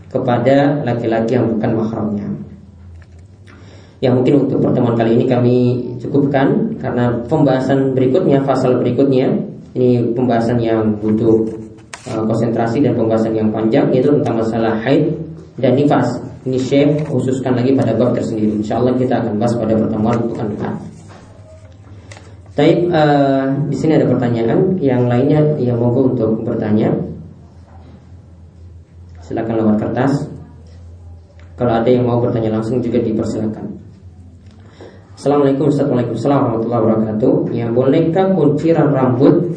[0.09, 2.40] kepada laki-laki yang bukan mahramnya.
[4.01, 5.57] Yang mungkin untuk pertemuan kali ini kami
[6.01, 9.29] cukupkan karena pembahasan berikutnya, pasal berikutnya
[9.77, 11.45] ini pembahasan yang butuh
[12.09, 15.13] uh, konsentrasi dan pembahasan yang panjang yaitu tentang masalah haid
[15.61, 16.17] dan nifas.
[16.41, 18.57] Ini Syekh khususkan lagi pada bab tersendiri.
[18.57, 20.73] Insya Allah kita akan bahas pada pertemuan pekan depan.
[22.57, 26.89] Tapi uh, di sini ada pertanyaan yang lainnya yang mogok untuk bertanya.
[29.21, 30.25] Silakan lewat kertas.
[31.53, 33.90] Kalau ada yang mau bertanya langsung juga dipersilakan.
[35.21, 37.33] Assalamualaikum warahmatullahi wabarakatuh.
[37.53, 39.53] Ya bolehkah kunciran rambut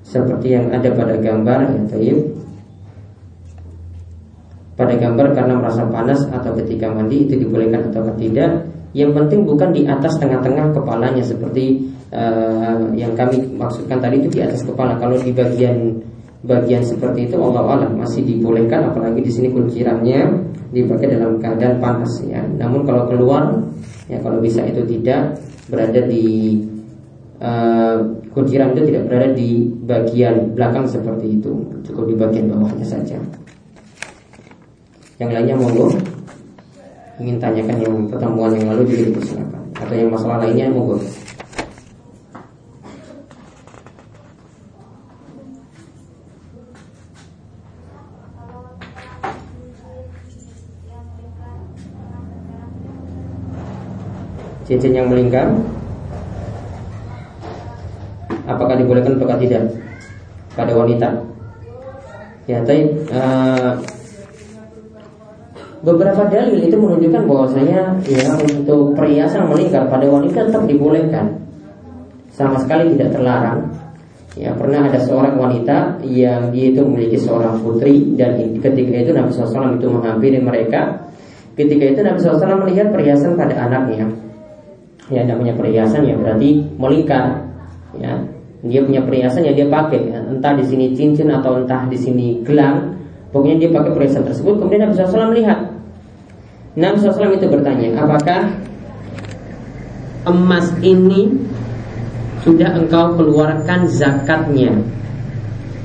[0.00, 1.76] Seperti yang ada pada gambar?
[1.76, 2.18] Ya taib
[4.80, 8.64] Pada gambar karena merasa panas Atau ketika mandi itu dibolehkan atau tidak?
[8.96, 14.40] Yang penting bukan di atas tengah-tengah kepalanya Seperti uh, yang kami maksudkan tadi itu di
[14.40, 14.96] atas kepala.
[14.96, 16.00] Kalau di bagian
[16.48, 22.20] bagian seperti itu Allah alam masih dibolehkan apalagi di sini kuncirannya dipakai dalam keadaan panas
[22.24, 22.44] ya.
[22.44, 23.56] Namun kalau keluar
[24.08, 25.36] Ya kalau bisa itu tidak
[25.68, 26.56] berada di
[27.44, 28.00] uh,
[28.32, 31.52] kunciran itu tidak berada di bagian belakang seperti itu,
[31.84, 33.20] cukup di bagian bawahnya saja.
[35.20, 35.92] Yang lainnya monggo
[37.18, 40.96] ingin tanyakan yang pertemuan yang lalu juga dipersilakan atau yang masalah lainnya monggo.
[54.68, 55.48] Cincin yang melingkar.
[58.44, 59.64] Apakah dibolehkan atau tidak?
[60.52, 61.08] Pada wanita.
[62.48, 63.76] Ya tapi uh,
[65.84, 71.40] beberapa dalil itu menunjukkan bahwasanya ya untuk perhiasan melingkar pada wanita tetap dibolehkan.
[72.32, 73.72] Sama sekali tidak terlarang.
[74.38, 79.34] Ya pernah ada seorang wanita yang dia itu memiliki seorang putri dan ketika itu Nabi
[79.34, 81.08] SAW itu menghampiri mereka.
[81.58, 84.27] Ketika itu Nabi SAW melihat perhiasan pada anaknya
[85.08, 87.48] ya namanya perhiasan ya berarti melingkar.
[87.96, 88.20] Ya
[88.58, 90.18] dia punya perhiasan yang dia pakai ya.
[90.26, 92.98] entah di sini cincin atau entah di sini gelang
[93.30, 94.58] pokoknya dia pakai perhiasan tersebut.
[94.58, 95.58] Kemudian Nabi SAW melihat
[96.74, 98.50] Nabi SAW itu bertanya apakah
[100.26, 101.30] emas ini
[102.42, 104.74] sudah engkau keluarkan zakatnya?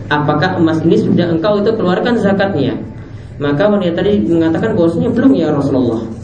[0.10, 2.78] Apakah emas ini sudah engkau itu keluarkan zakatnya?
[3.42, 6.23] Maka wanita tadi mengatakan bahwasanya belum ya Rasulullah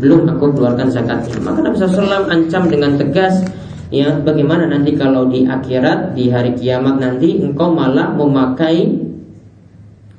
[0.00, 1.36] belum aku keluarkan zakatnya.
[1.44, 3.44] Maka Nabi SAW ancam dengan tegas
[3.92, 8.88] ya bagaimana nanti kalau di akhirat di hari kiamat nanti engkau malah memakai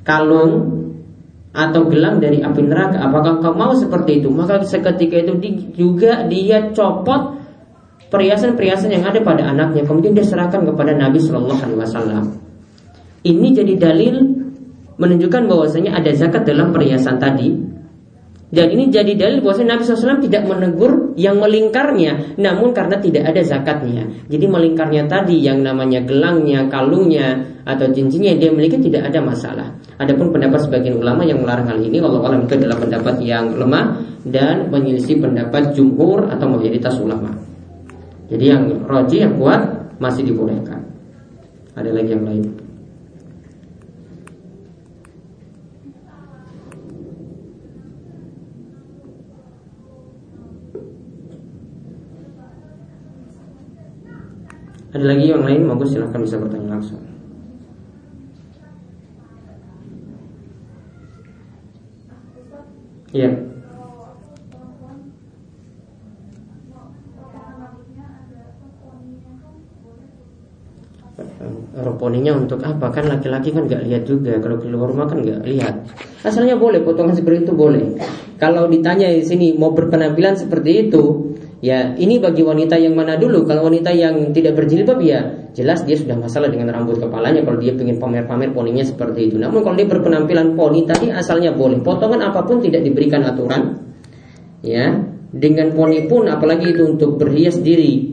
[0.06, 0.84] kalung
[1.54, 5.34] atau gelang dari api neraka apakah engkau mau seperti itu maka seketika itu
[5.74, 7.34] juga dia copot
[8.14, 12.24] perhiasan-perhiasan yang ada pada anaknya kemudian dia serahkan kepada Nabi Shallallahu Alaihi Wasallam.
[13.26, 14.14] Ini jadi dalil
[15.02, 17.50] menunjukkan bahwasanya ada zakat dalam perhiasan tadi
[18.54, 23.42] dan ini jadi dalil bahwa Nabi SAW tidak menegur yang melingkarnya, namun karena tidak ada
[23.42, 24.06] zakatnya.
[24.30, 29.74] Jadi melingkarnya tadi yang namanya gelangnya, kalungnya, atau cincinnya yang dia miliki tidak ada masalah.
[29.98, 33.98] Adapun pendapat sebagian ulama yang melarang hal ini, Allah alam itu adalah pendapat yang lemah
[34.22, 37.34] dan menyelisih pendapat jumhur atau mayoritas ulama.
[38.30, 39.66] Jadi yang roji yang kuat
[39.98, 40.78] masih dibolehkan.
[41.74, 42.63] Ada lagi yang lain.
[54.94, 57.02] Ada lagi yang lain monggo silahkan bisa bertanya langsung.
[63.10, 63.30] Iya.
[71.74, 72.94] Roponinya untuk apa?
[72.94, 74.38] Kan laki-laki kan nggak lihat juga.
[74.38, 75.74] Kalau keluar rumah kan nggak lihat.
[76.22, 77.98] Asalnya boleh, potongan seperti itu boleh.
[78.38, 81.33] Kalau ditanya di sini mau berpenampilan seperti itu,
[81.64, 83.48] Ya, ini bagi wanita yang mana dulu?
[83.48, 87.72] Kalau wanita yang tidak berjilbab ya jelas dia sudah masalah dengan rambut kepalanya kalau dia
[87.72, 89.40] ingin pamer-pamer poninya seperti itu.
[89.40, 91.80] Namun kalau dia berpenampilan poni tadi asalnya boleh.
[91.80, 93.80] Potongan apa pun tidak diberikan aturan.
[94.60, 94.92] Ya,
[95.32, 98.12] dengan poni pun apalagi itu untuk berhias diri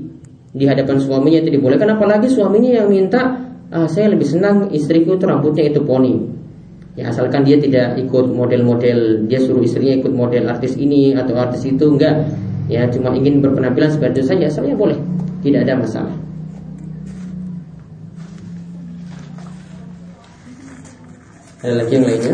[0.55, 3.35] di hadapan suaminya itu dibolehkan apalagi suaminya yang minta
[3.67, 6.39] ah, saya lebih senang istriku itu rambutnya itu poni.
[6.95, 11.67] Ya asalkan dia tidak ikut model-model dia suruh istrinya ikut model artis ini atau artis
[11.67, 12.31] itu enggak
[12.71, 14.99] ya cuma ingin berpenampilan seperti itu saja sebenarnya boleh.
[15.43, 16.15] Tidak ada masalah.
[21.61, 22.33] Ada lagi yang lainnya?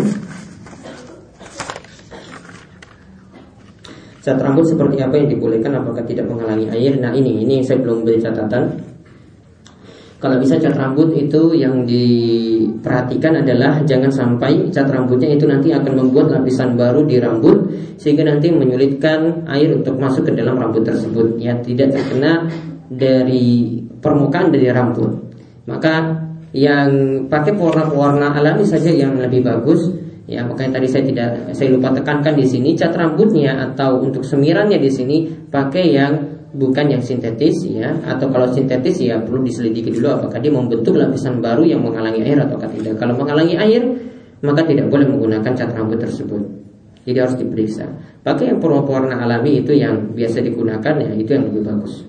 [4.22, 5.72] Cat rambut seperti apa yang dibolehkan?
[5.74, 7.00] Apakah tidak menghalangi air?
[7.00, 8.87] Nah ini ini saya belum beri catatan
[10.18, 15.94] kalau bisa cat rambut itu yang diperhatikan adalah jangan sampai cat rambutnya itu nanti akan
[15.94, 17.70] membuat lapisan baru di rambut
[18.02, 22.50] sehingga nanti menyulitkan air untuk masuk ke dalam rambut tersebut ya tidak terkena
[22.90, 25.12] dari permukaan dari rambut.
[25.70, 26.90] Maka yang
[27.30, 29.94] pakai warna-warna alami saja yang lebih bagus
[30.28, 34.80] ya makanya tadi saya tidak saya lupa tekankan di sini cat rambutnya atau untuk semirannya
[34.82, 37.92] di sini pakai yang bukan yang sintetis ya.
[38.08, 42.40] Atau kalau sintetis ya perlu diselidiki dulu apakah dia membentuk lapisan baru yang menghalangi air
[42.40, 42.96] atau tidak.
[42.96, 43.84] Kalau menghalangi air
[44.46, 46.40] maka tidak boleh menggunakan cat rambut tersebut.
[47.08, 47.88] Jadi harus diperiksa.
[48.22, 52.04] Pakai yang pewarna alami itu yang biasa digunakan ya itu yang lebih bagus.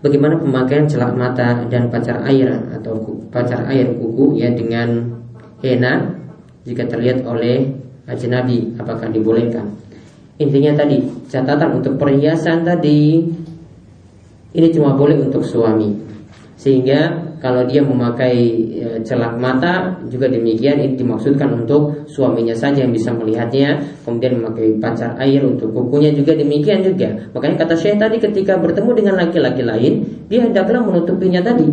[0.00, 2.98] Bagaimana pemakaian celak mata dan pacar air atau
[3.28, 5.20] pacar air kuku ya dengan
[5.60, 6.16] henna
[6.64, 7.68] jika terlihat oleh
[8.08, 9.76] ajnabi apakah dibolehkan
[10.40, 13.20] Intinya tadi catatan untuk perhiasan tadi
[14.56, 15.92] ini cuma boleh untuk suami.
[16.56, 18.36] Sehingga kalau dia memakai
[18.68, 23.80] e, celak mata juga demikian ini dimaksudkan untuk suaminya saja yang bisa melihatnya.
[24.04, 27.16] Kemudian memakai pacar air untuk kukunya juga demikian juga.
[27.32, 29.92] Makanya kata Syekh tadi ketika bertemu dengan laki-laki lain
[30.28, 31.64] dia hendaklah menutupinya tadi.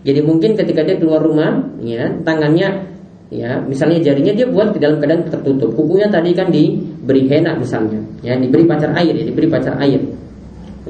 [0.00, 2.89] Jadi mungkin ketika dia keluar rumah, ya tangannya
[3.30, 5.70] ya misalnya jarinya dia buat di dalam keadaan tertutup.
[5.74, 8.02] Kukunya tadi kan diberi henna misalnya.
[8.26, 10.02] Ya diberi pacar air ya diberi pacar air.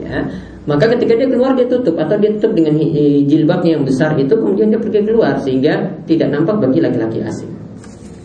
[0.01, 0.24] Ya
[0.64, 1.95] maka ketika dia keluar dia tutup.
[2.01, 2.80] Atau dia tutup dengan
[3.28, 7.53] jilbabnya yang besar itu kemudian dia pergi keluar sehingga tidak nampak bagi laki-laki asing.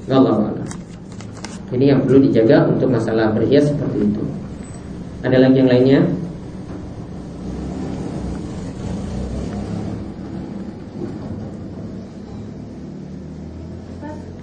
[0.10, 0.54] Allah
[1.74, 4.22] ini yang perlu dijaga untuk masalah berhias seperti itu.
[5.26, 6.00] Ada lagi yang lainnya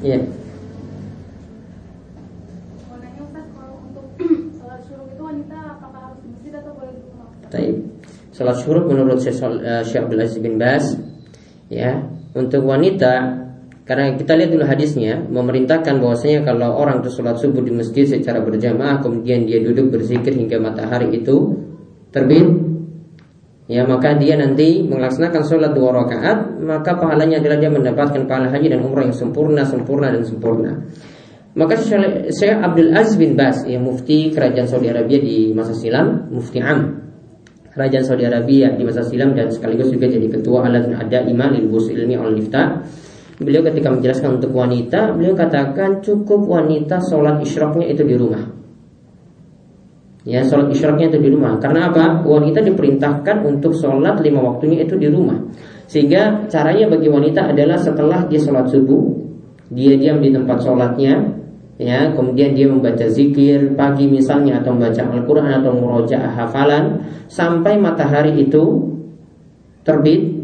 [0.03, 0.18] Iya.
[7.53, 7.76] Taib.
[8.32, 10.96] Salat syuruk menurut Syekh eh, Abdul Aziz bin Bas
[11.68, 12.00] ya,
[12.34, 13.42] untuk wanita
[13.82, 18.38] karena kita lihat dulu hadisnya memerintahkan bahwasanya kalau orang itu sholat subuh di masjid secara
[18.38, 21.59] berjamaah kemudian dia duduk berzikir hingga matahari itu
[22.14, 22.46] terbit
[23.71, 28.75] ya maka dia nanti melaksanakan sholat dua rakaat maka pahalanya adalah dia mendapatkan pahala haji
[28.75, 30.73] dan umrah yang sempurna sempurna dan sempurna.
[31.53, 31.77] Maka
[32.33, 36.97] saya Abdul Aziz bin Bas yang mufti kerajaan Saudi Arabia di masa silam mufti am.
[37.77, 41.77] Kerajaan Saudi Arabia di masa silam dan sekaligus juga jadi ketua alat ada imam ilmu
[41.77, 42.81] ilmi al lifta
[43.43, 48.62] beliau ketika menjelaskan untuk wanita beliau katakan cukup wanita sholat isyroknya itu di rumah
[50.23, 51.59] Ya, sholat isyraqnya itu di rumah.
[51.59, 52.23] Karena apa?
[52.23, 55.35] Wanita diperintahkan untuk sholat lima waktunya itu di rumah.
[55.91, 59.03] Sehingga caranya bagi wanita adalah setelah dia sholat subuh,
[59.75, 61.43] dia diam di tempat sholatnya,
[61.83, 68.39] ya kemudian dia membaca zikir pagi misalnya atau membaca Al-Quran atau murojaah hafalan sampai matahari
[68.39, 68.93] itu
[69.83, 70.39] terbit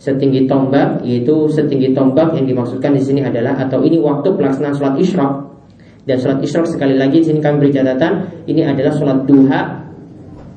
[0.00, 4.94] setinggi tombak yaitu setinggi tombak yang dimaksudkan di sini adalah atau ini waktu pelaksanaan sholat
[5.02, 5.32] isyraq
[6.08, 8.12] dan sholat isyraq sekali lagi di sini kami beri catatan
[8.48, 9.84] ini adalah sholat duha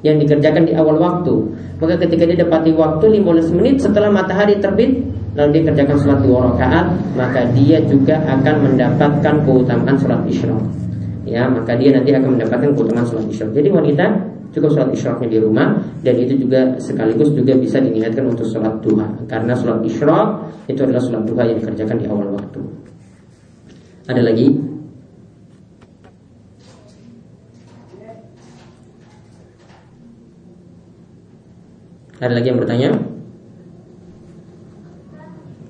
[0.02, 1.36] yang dikerjakan di awal waktu.
[1.78, 5.04] Maka ketika dia dapati waktu 15 menit setelah matahari terbit
[5.36, 6.86] lalu dia kerjakan sholat dua rakaat
[7.16, 10.60] maka dia juga akan mendapatkan keutamaan sholat isyraq
[11.24, 14.06] ya maka dia nanti akan mendapatkan keutamaan sholat isyraq jadi wanita
[14.52, 19.08] cukup sholat isyraqnya di rumah dan itu juga sekaligus juga bisa diniatkan untuk sholat duha.
[19.32, 20.28] Karena sholat isyraq
[20.68, 22.60] itu adalah sholat duha yang dikerjakan di awal waktu.
[24.12, 24.52] Ada lagi
[32.22, 32.90] ada lagi yang bertanya?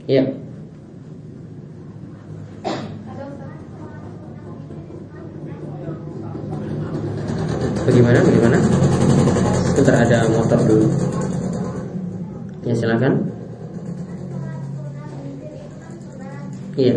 [0.04, 0.24] Iya.
[7.88, 8.20] Bagaimana?
[8.20, 8.58] Bagaimana?
[9.72, 10.88] Sebentar ada motor dulu.
[12.68, 13.14] Ya silakan.
[16.76, 16.96] Iya.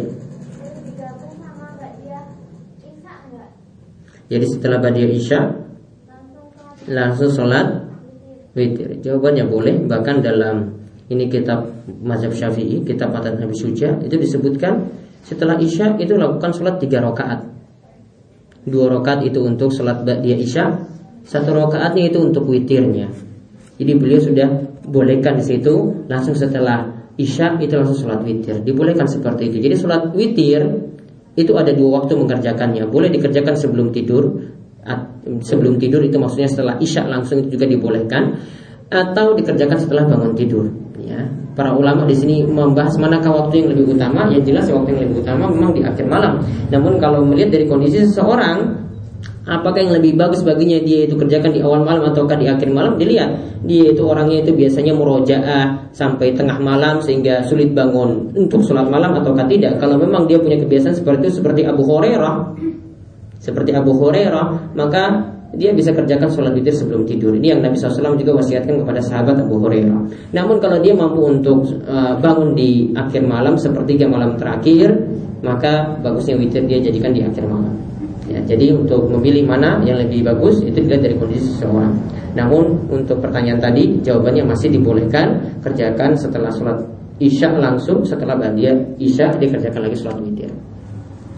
[4.34, 5.40] Jadi setelah Badiah Isya
[6.90, 7.93] langsung sholat
[8.54, 8.98] witir.
[9.02, 9.74] Jawabannya boleh.
[9.84, 10.74] Bahkan dalam
[11.12, 11.68] ini kitab
[12.00, 14.88] mazhab syafi'i kitab matan Nabi Suja itu disebutkan
[15.20, 17.44] setelah isya itu lakukan sholat tiga rakaat.
[18.64, 20.72] Dua rakaat itu untuk sholat dia isya
[21.24, 23.12] satu rakaatnya itu untuk witirnya.
[23.76, 24.48] Jadi beliau sudah
[24.86, 26.88] bolehkan di situ langsung setelah
[27.20, 28.64] isya itu langsung sholat witir.
[28.64, 29.58] Dibolehkan seperti itu.
[29.60, 30.62] Jadi sholat witir
[31.34, 32.86] itu ada dua waktu mengerjakannya.
[32.86, 34.30] Boleh dikerjakan sebelum tidur
[35.40, 38.36] sebelum tidur itu maksudnya setelah isya langsung itu juga dibolehkan
[38.92, 40.68] atau dikerjakan setelah bangun tidur.
[41.00, 41.24] Ya.
[41.54, 44.26] Para ulama di sini membahas manakah waktu yang lebih utama.
[44.28, 46.42] Yang jelas waktu yang lebih utama memang di akhir malam.
[46.68, 48.84] Namun kalau melihat dari kondisi seseorang
[49.44, 52.98] apakah yang lebih bagus baginya dia itu kerjakan di awal malam ataukah di akhir malam?
[52.98, 53.62] Dilihat.
[53.64, 59.14] Dia itu orangnya itu biasanya murojaah sampai tengah malam sehingga sulit bangun untuk sholat malam
[59.14, 59.78] ataukah tidak.
[59.78, 62.34] Kalau memang dia punya kebiasaan seperti itu seperti Abu Hurairah
[63.44, 67.36] seperti Abu Hurairah maka dia bisa kerjakan sholat witir sebelum tidur.
[67.38, 70.00] Ini yang Nabi SAW juga wasiatkan kepada sahabat Abu Hurairah.
[70.34, 74.90] Namun kalau dia mampu untuk uh, bangun di akhir malam sepertiga malam terakhir,
[75.46, 77.70] maka bagusnya witir dia jadikan di akhir malam.
[78.24, 81.92] Ya, jadi untuk memilih mana yang lebih bagus itu dilihat dari kondisi seseorang.
[82.34, 86.82] Namun untuk pertanyaan tadi jawabannya masih dibolehkan kerjakan setelah sholat
[87.22, 90.50] isya langsung setelah dia isya dikerjakan lagi sholat witir.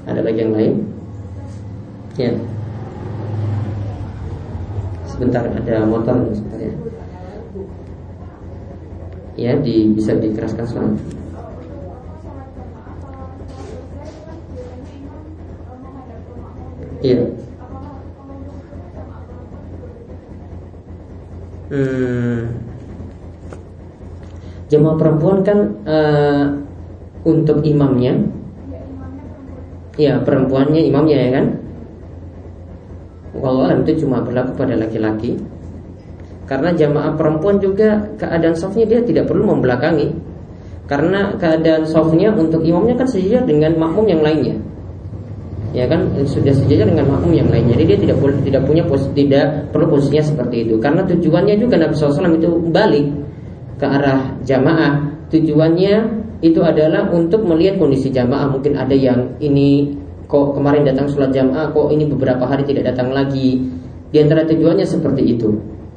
[0.06, 0.95] Ada lagi yang lain?
[2.16, 2.32] Ya.
[5.04, 6.74] Sebentar ada motor sebentar ya.
[9.36, 10.92] Ya di, bisa dikeraskan suara.
[17.04, 17.36] Iya
[21.70, 22.38] hmm.
[24.72, 26.44] jemaah perempuan kan uh,
[27.26, 28.18] untuk imamnya.
[29.96, 31.46] Ya perempuannya imamnya ya kan
[33.46, 35.38] Wallahualam itu cuma berlaku pada laki-laki.
[36.46, 40.10] Karena jamaah perempuan juga keadaan softnya dia tidak perlu membelakangi.
[40.86, 44.54] Karena keadaan softnya untuk imamnya kan sejajar dengan makmum yang lainnya.
[45.74, 46.14] Ya kan?
[46.26, 47.74] Sudah sejajar dengan makmum yang lainnya.
[47.74, 50.74] Jadi dia tidak tidak punya pos, tidak perlu posisinya seperti itu.
[50.78, 53.06] Karena tujuannya juga Nabi SAW itu balik
[53.82, 55.10] ke arah jamaah.
[55.26, 55.94] Tujuannya
[56.46, 58.54] itu adalah untuk melihat kondisi jamaah.
[58.54, 63.14] Mungkin ada yang ini kok kemarin datang sholat jamaah kok ini beberapa hari tidak datang
[63.14, 63.62] lagi?
[64.10, 65.54] Di antara tujuannya seperti itu.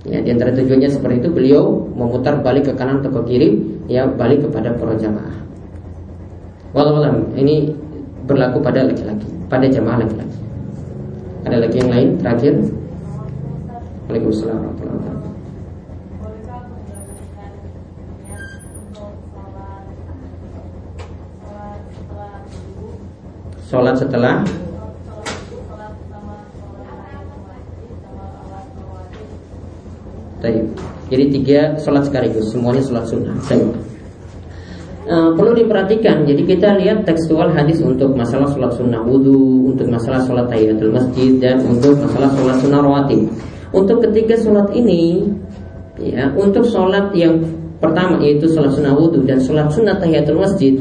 [0.07, 3.59] Ya di antara tujuannya seperti itu beliau memutar balik ke kanan atau ke kiri
[3.91, 5.35] ya balik kepada para jamaah.
[6.71, 7.03] Walau
[7.35, 7.73] ini
[8.29, 10.37] berlaku pada laki-laki pada jamaah laki-laki.
[11.43, 12.07] Ada lagi yang lain?
[12.21, 12.53] Terakhir?
[14.07, 15.18] Waalaikumsalam warahmatullahi wabarakatuh
[23.69, 24.41] sholat setelah
[31.09, 33.37] Jadi tiga sholat sekaligus Semuanya sholat sunnah
[35.09, 36.21] Uh, perlu diperhatikan.
[36.21, 41.33] Jadi kita lihat tekstual hadis untuk masalah sholat sunnah wudhu, untuk masalah sholat tahiyatul masjid,
[41.41, 43.25] dan untuk masalah sholat sunnah rawatib.
[43.73, 45.25] Untuk ketiga sholat ini,
[45.97, 47.41] ya, untuk sholat yang
[47.81, 50.77] pertama yaitu sholat sunnah wudhu dan sholat sunnah tahiyatul masjid,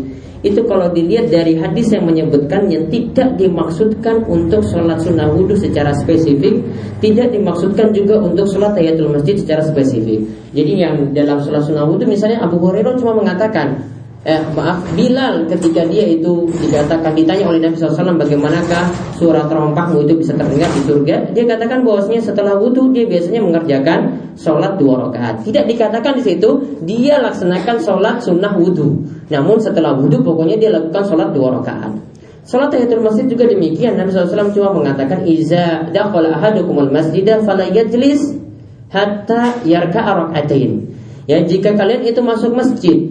[0.47, 6.63] itu kalau dilihat dari hadis yang menyebutkannya tidak dimaksudkan untuk sholat sunnah wudhu secara spesifik,
[7.03, 10.23] tidak dimaksudkan juga untuk sholat tahiyatul masjid secara spesifik.
[10.55, 13.83] Jadi yang dalam sholat sunnah wudhu misalnya Abu Hurairah cuma mengatakan
[14.27, 20.23] eh maaf Bilal ketika dia itu dikatakan ditanya oleh Nabi SAW bagaimanakah suara terompahmu itu
[20.23, 21.35] bisa terdengar di surga?
[21.35, 25.43] Dia katakan bahwasanya setelah wudhu dia biasanya mengerjakan sholat dua rakaat.
[25.47, 26.51] Tidak dikatakan di situ
[26.87, 31.93] dia laksanakan sholat sunnah wudhu namun setelah wudhu pokoknya dia lakukan sholat dua rakaat
[32.49, 38.41] Salat tahiyatul masjid juga demikian Nabi SAW cuma mengatakan Iza dakhala ahadukumul masjidah fala yajlis
[38.89, 40.97] hatta yarka'a rak'atain.
[41.29, 43.05] Ya, jika kalian itu masuk masjid,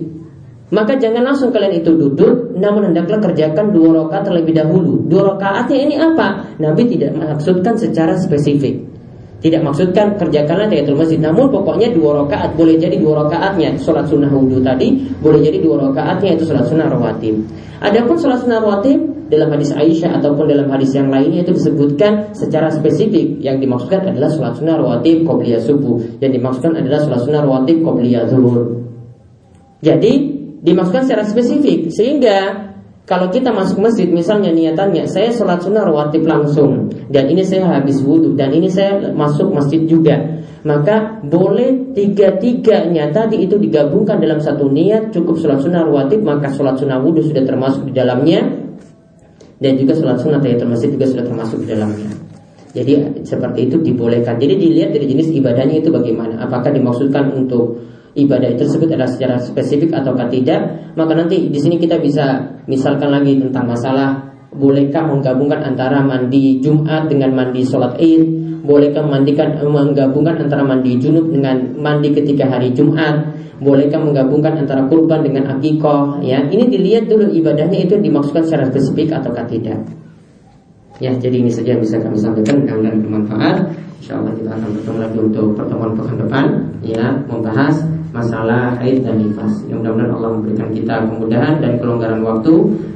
[0.74, 5.06] maka jangan langsung kalian itu duduk, namun hendaklah kerjakan dua rakaat terlebih dahulu.
[5.06, 6.58] Dua rakaatnya ini apa?
[6.58, 8.97] Nabi tidak maksudkan secara spesifik.
[9.38, 14.34] Tidak maksudkan kerjakanlah tahiyatul masjid, namun pokoknya dua rakaat boleh jadi dua rakaatnya sholat sunnah
[14.34, 17.46] wudhu tadi, boleh jadi dua rakaatnya itu sholat sunnah rawatib.
[17.78, 18.98] Adapun sholat sunnah rawatib
[19.30, 24.34] dalam hadis Aisyah ataupun dalam hadis yang lainnya itu disebutkan secara spesifik yang dimaksudkan adalah
[24.34, 28.90] sholat sunnah rawatib qobliyah subuh, yang dimaksudkan adalah sholat sunnah rawatib qobliyah zuhur.
[29.86, 30.14] Jadi
[30.66, 32.67] dimaksudkan secara spesifik sehingga
[33.08, 36.92] kalau kita masuk masjid misalnya niatannya saya sholat sunnah rawatib langsung.
[37.08, 40.44] Dan ini saya habis wudhu dan ini saya masuk masjid juga.
[40.68, 46.76] Maka boleh tiga-tiganya tadi itu digabungkan dalam satu niat cukup sholat sunnah rawatib maka sholat
[46.84, 48.44] sunnah wudhu sudah termasuk di dalamnya.
[49.56, 52.12] Dan juga sholat sunnah tahiyatul masjid juga sudah termasuk di dalamnya.
[52.76, 54.36] Jadi seperti itu dibolehkan.
[54.36, 56.44] Jadi dilihat dari jenis ibadahnya itu bagaimana.
[56.44, 57.80] Apakah dimaksudkan untuk
[58.16, 63.36] ibadah tersebut adalah secara spesifik atau tidak, maka nanti di sini kita bisa misalkan lagi
[63.42, 68.24] tentang masalah bolehkah menggabungkan antara mandi Jumat dengan mandi sholat Id,
[68.64, 73.32] bolehkah memandikan menggabungkan antara mandi junub dengan mandi ketika hari Jumat,
[73.62, 79.16] bolehkah menggabungkan antara kurban dengan akikoh, ya ini dilihat dulu ibadahnya itu dimaksudkan secara spesifik
[79.18, 79.80] atau tidak.
[80.98, 82.66] Ya, jadi ini saja yang bisa kami sampaikan.
[82.66, 83.58] Mudah-mudahan bermanfaat.
[84.02, 86.46] Insya Allah kita akan bertemu lagi untuk pertemuan pekan depan,
[86.82, 87.76] ya, membahas
[88.18, 89.54] masalah haid dan nifas.
[89.70, 92.54] Yang mudah-mudahan Allah memberikan kita kemudahan dan kelonggaran waktu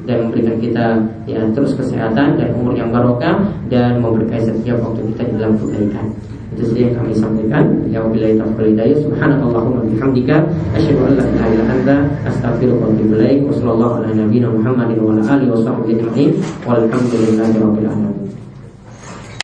[0.10, 0.86] dan memberikan kita
[1.30, 6.06] ya terus kesehatan dan umur yang barokah dan memberkahi setiap waktu kita di dalam kebaikan.
[6.52, 7.64] Itu saja yang kami sampaikan.
[7.88, 8.98] Ya wabillahi taufiq hidayah.
[9.08, 10.36] Subhanakallahumma bihamdika
[10.76, 11.96] asyhadu an la ilaha illa anta
[12.28, 13.40] astaghfiruka wa atubu ilaik.
[13.48, 16.30] Wa sallallahu ala nabiyyina Muhammadin wa ala alihi wa sahbihi ajma'in.
[16.68, 18.21] Walhamdulillahi rabbil alamin.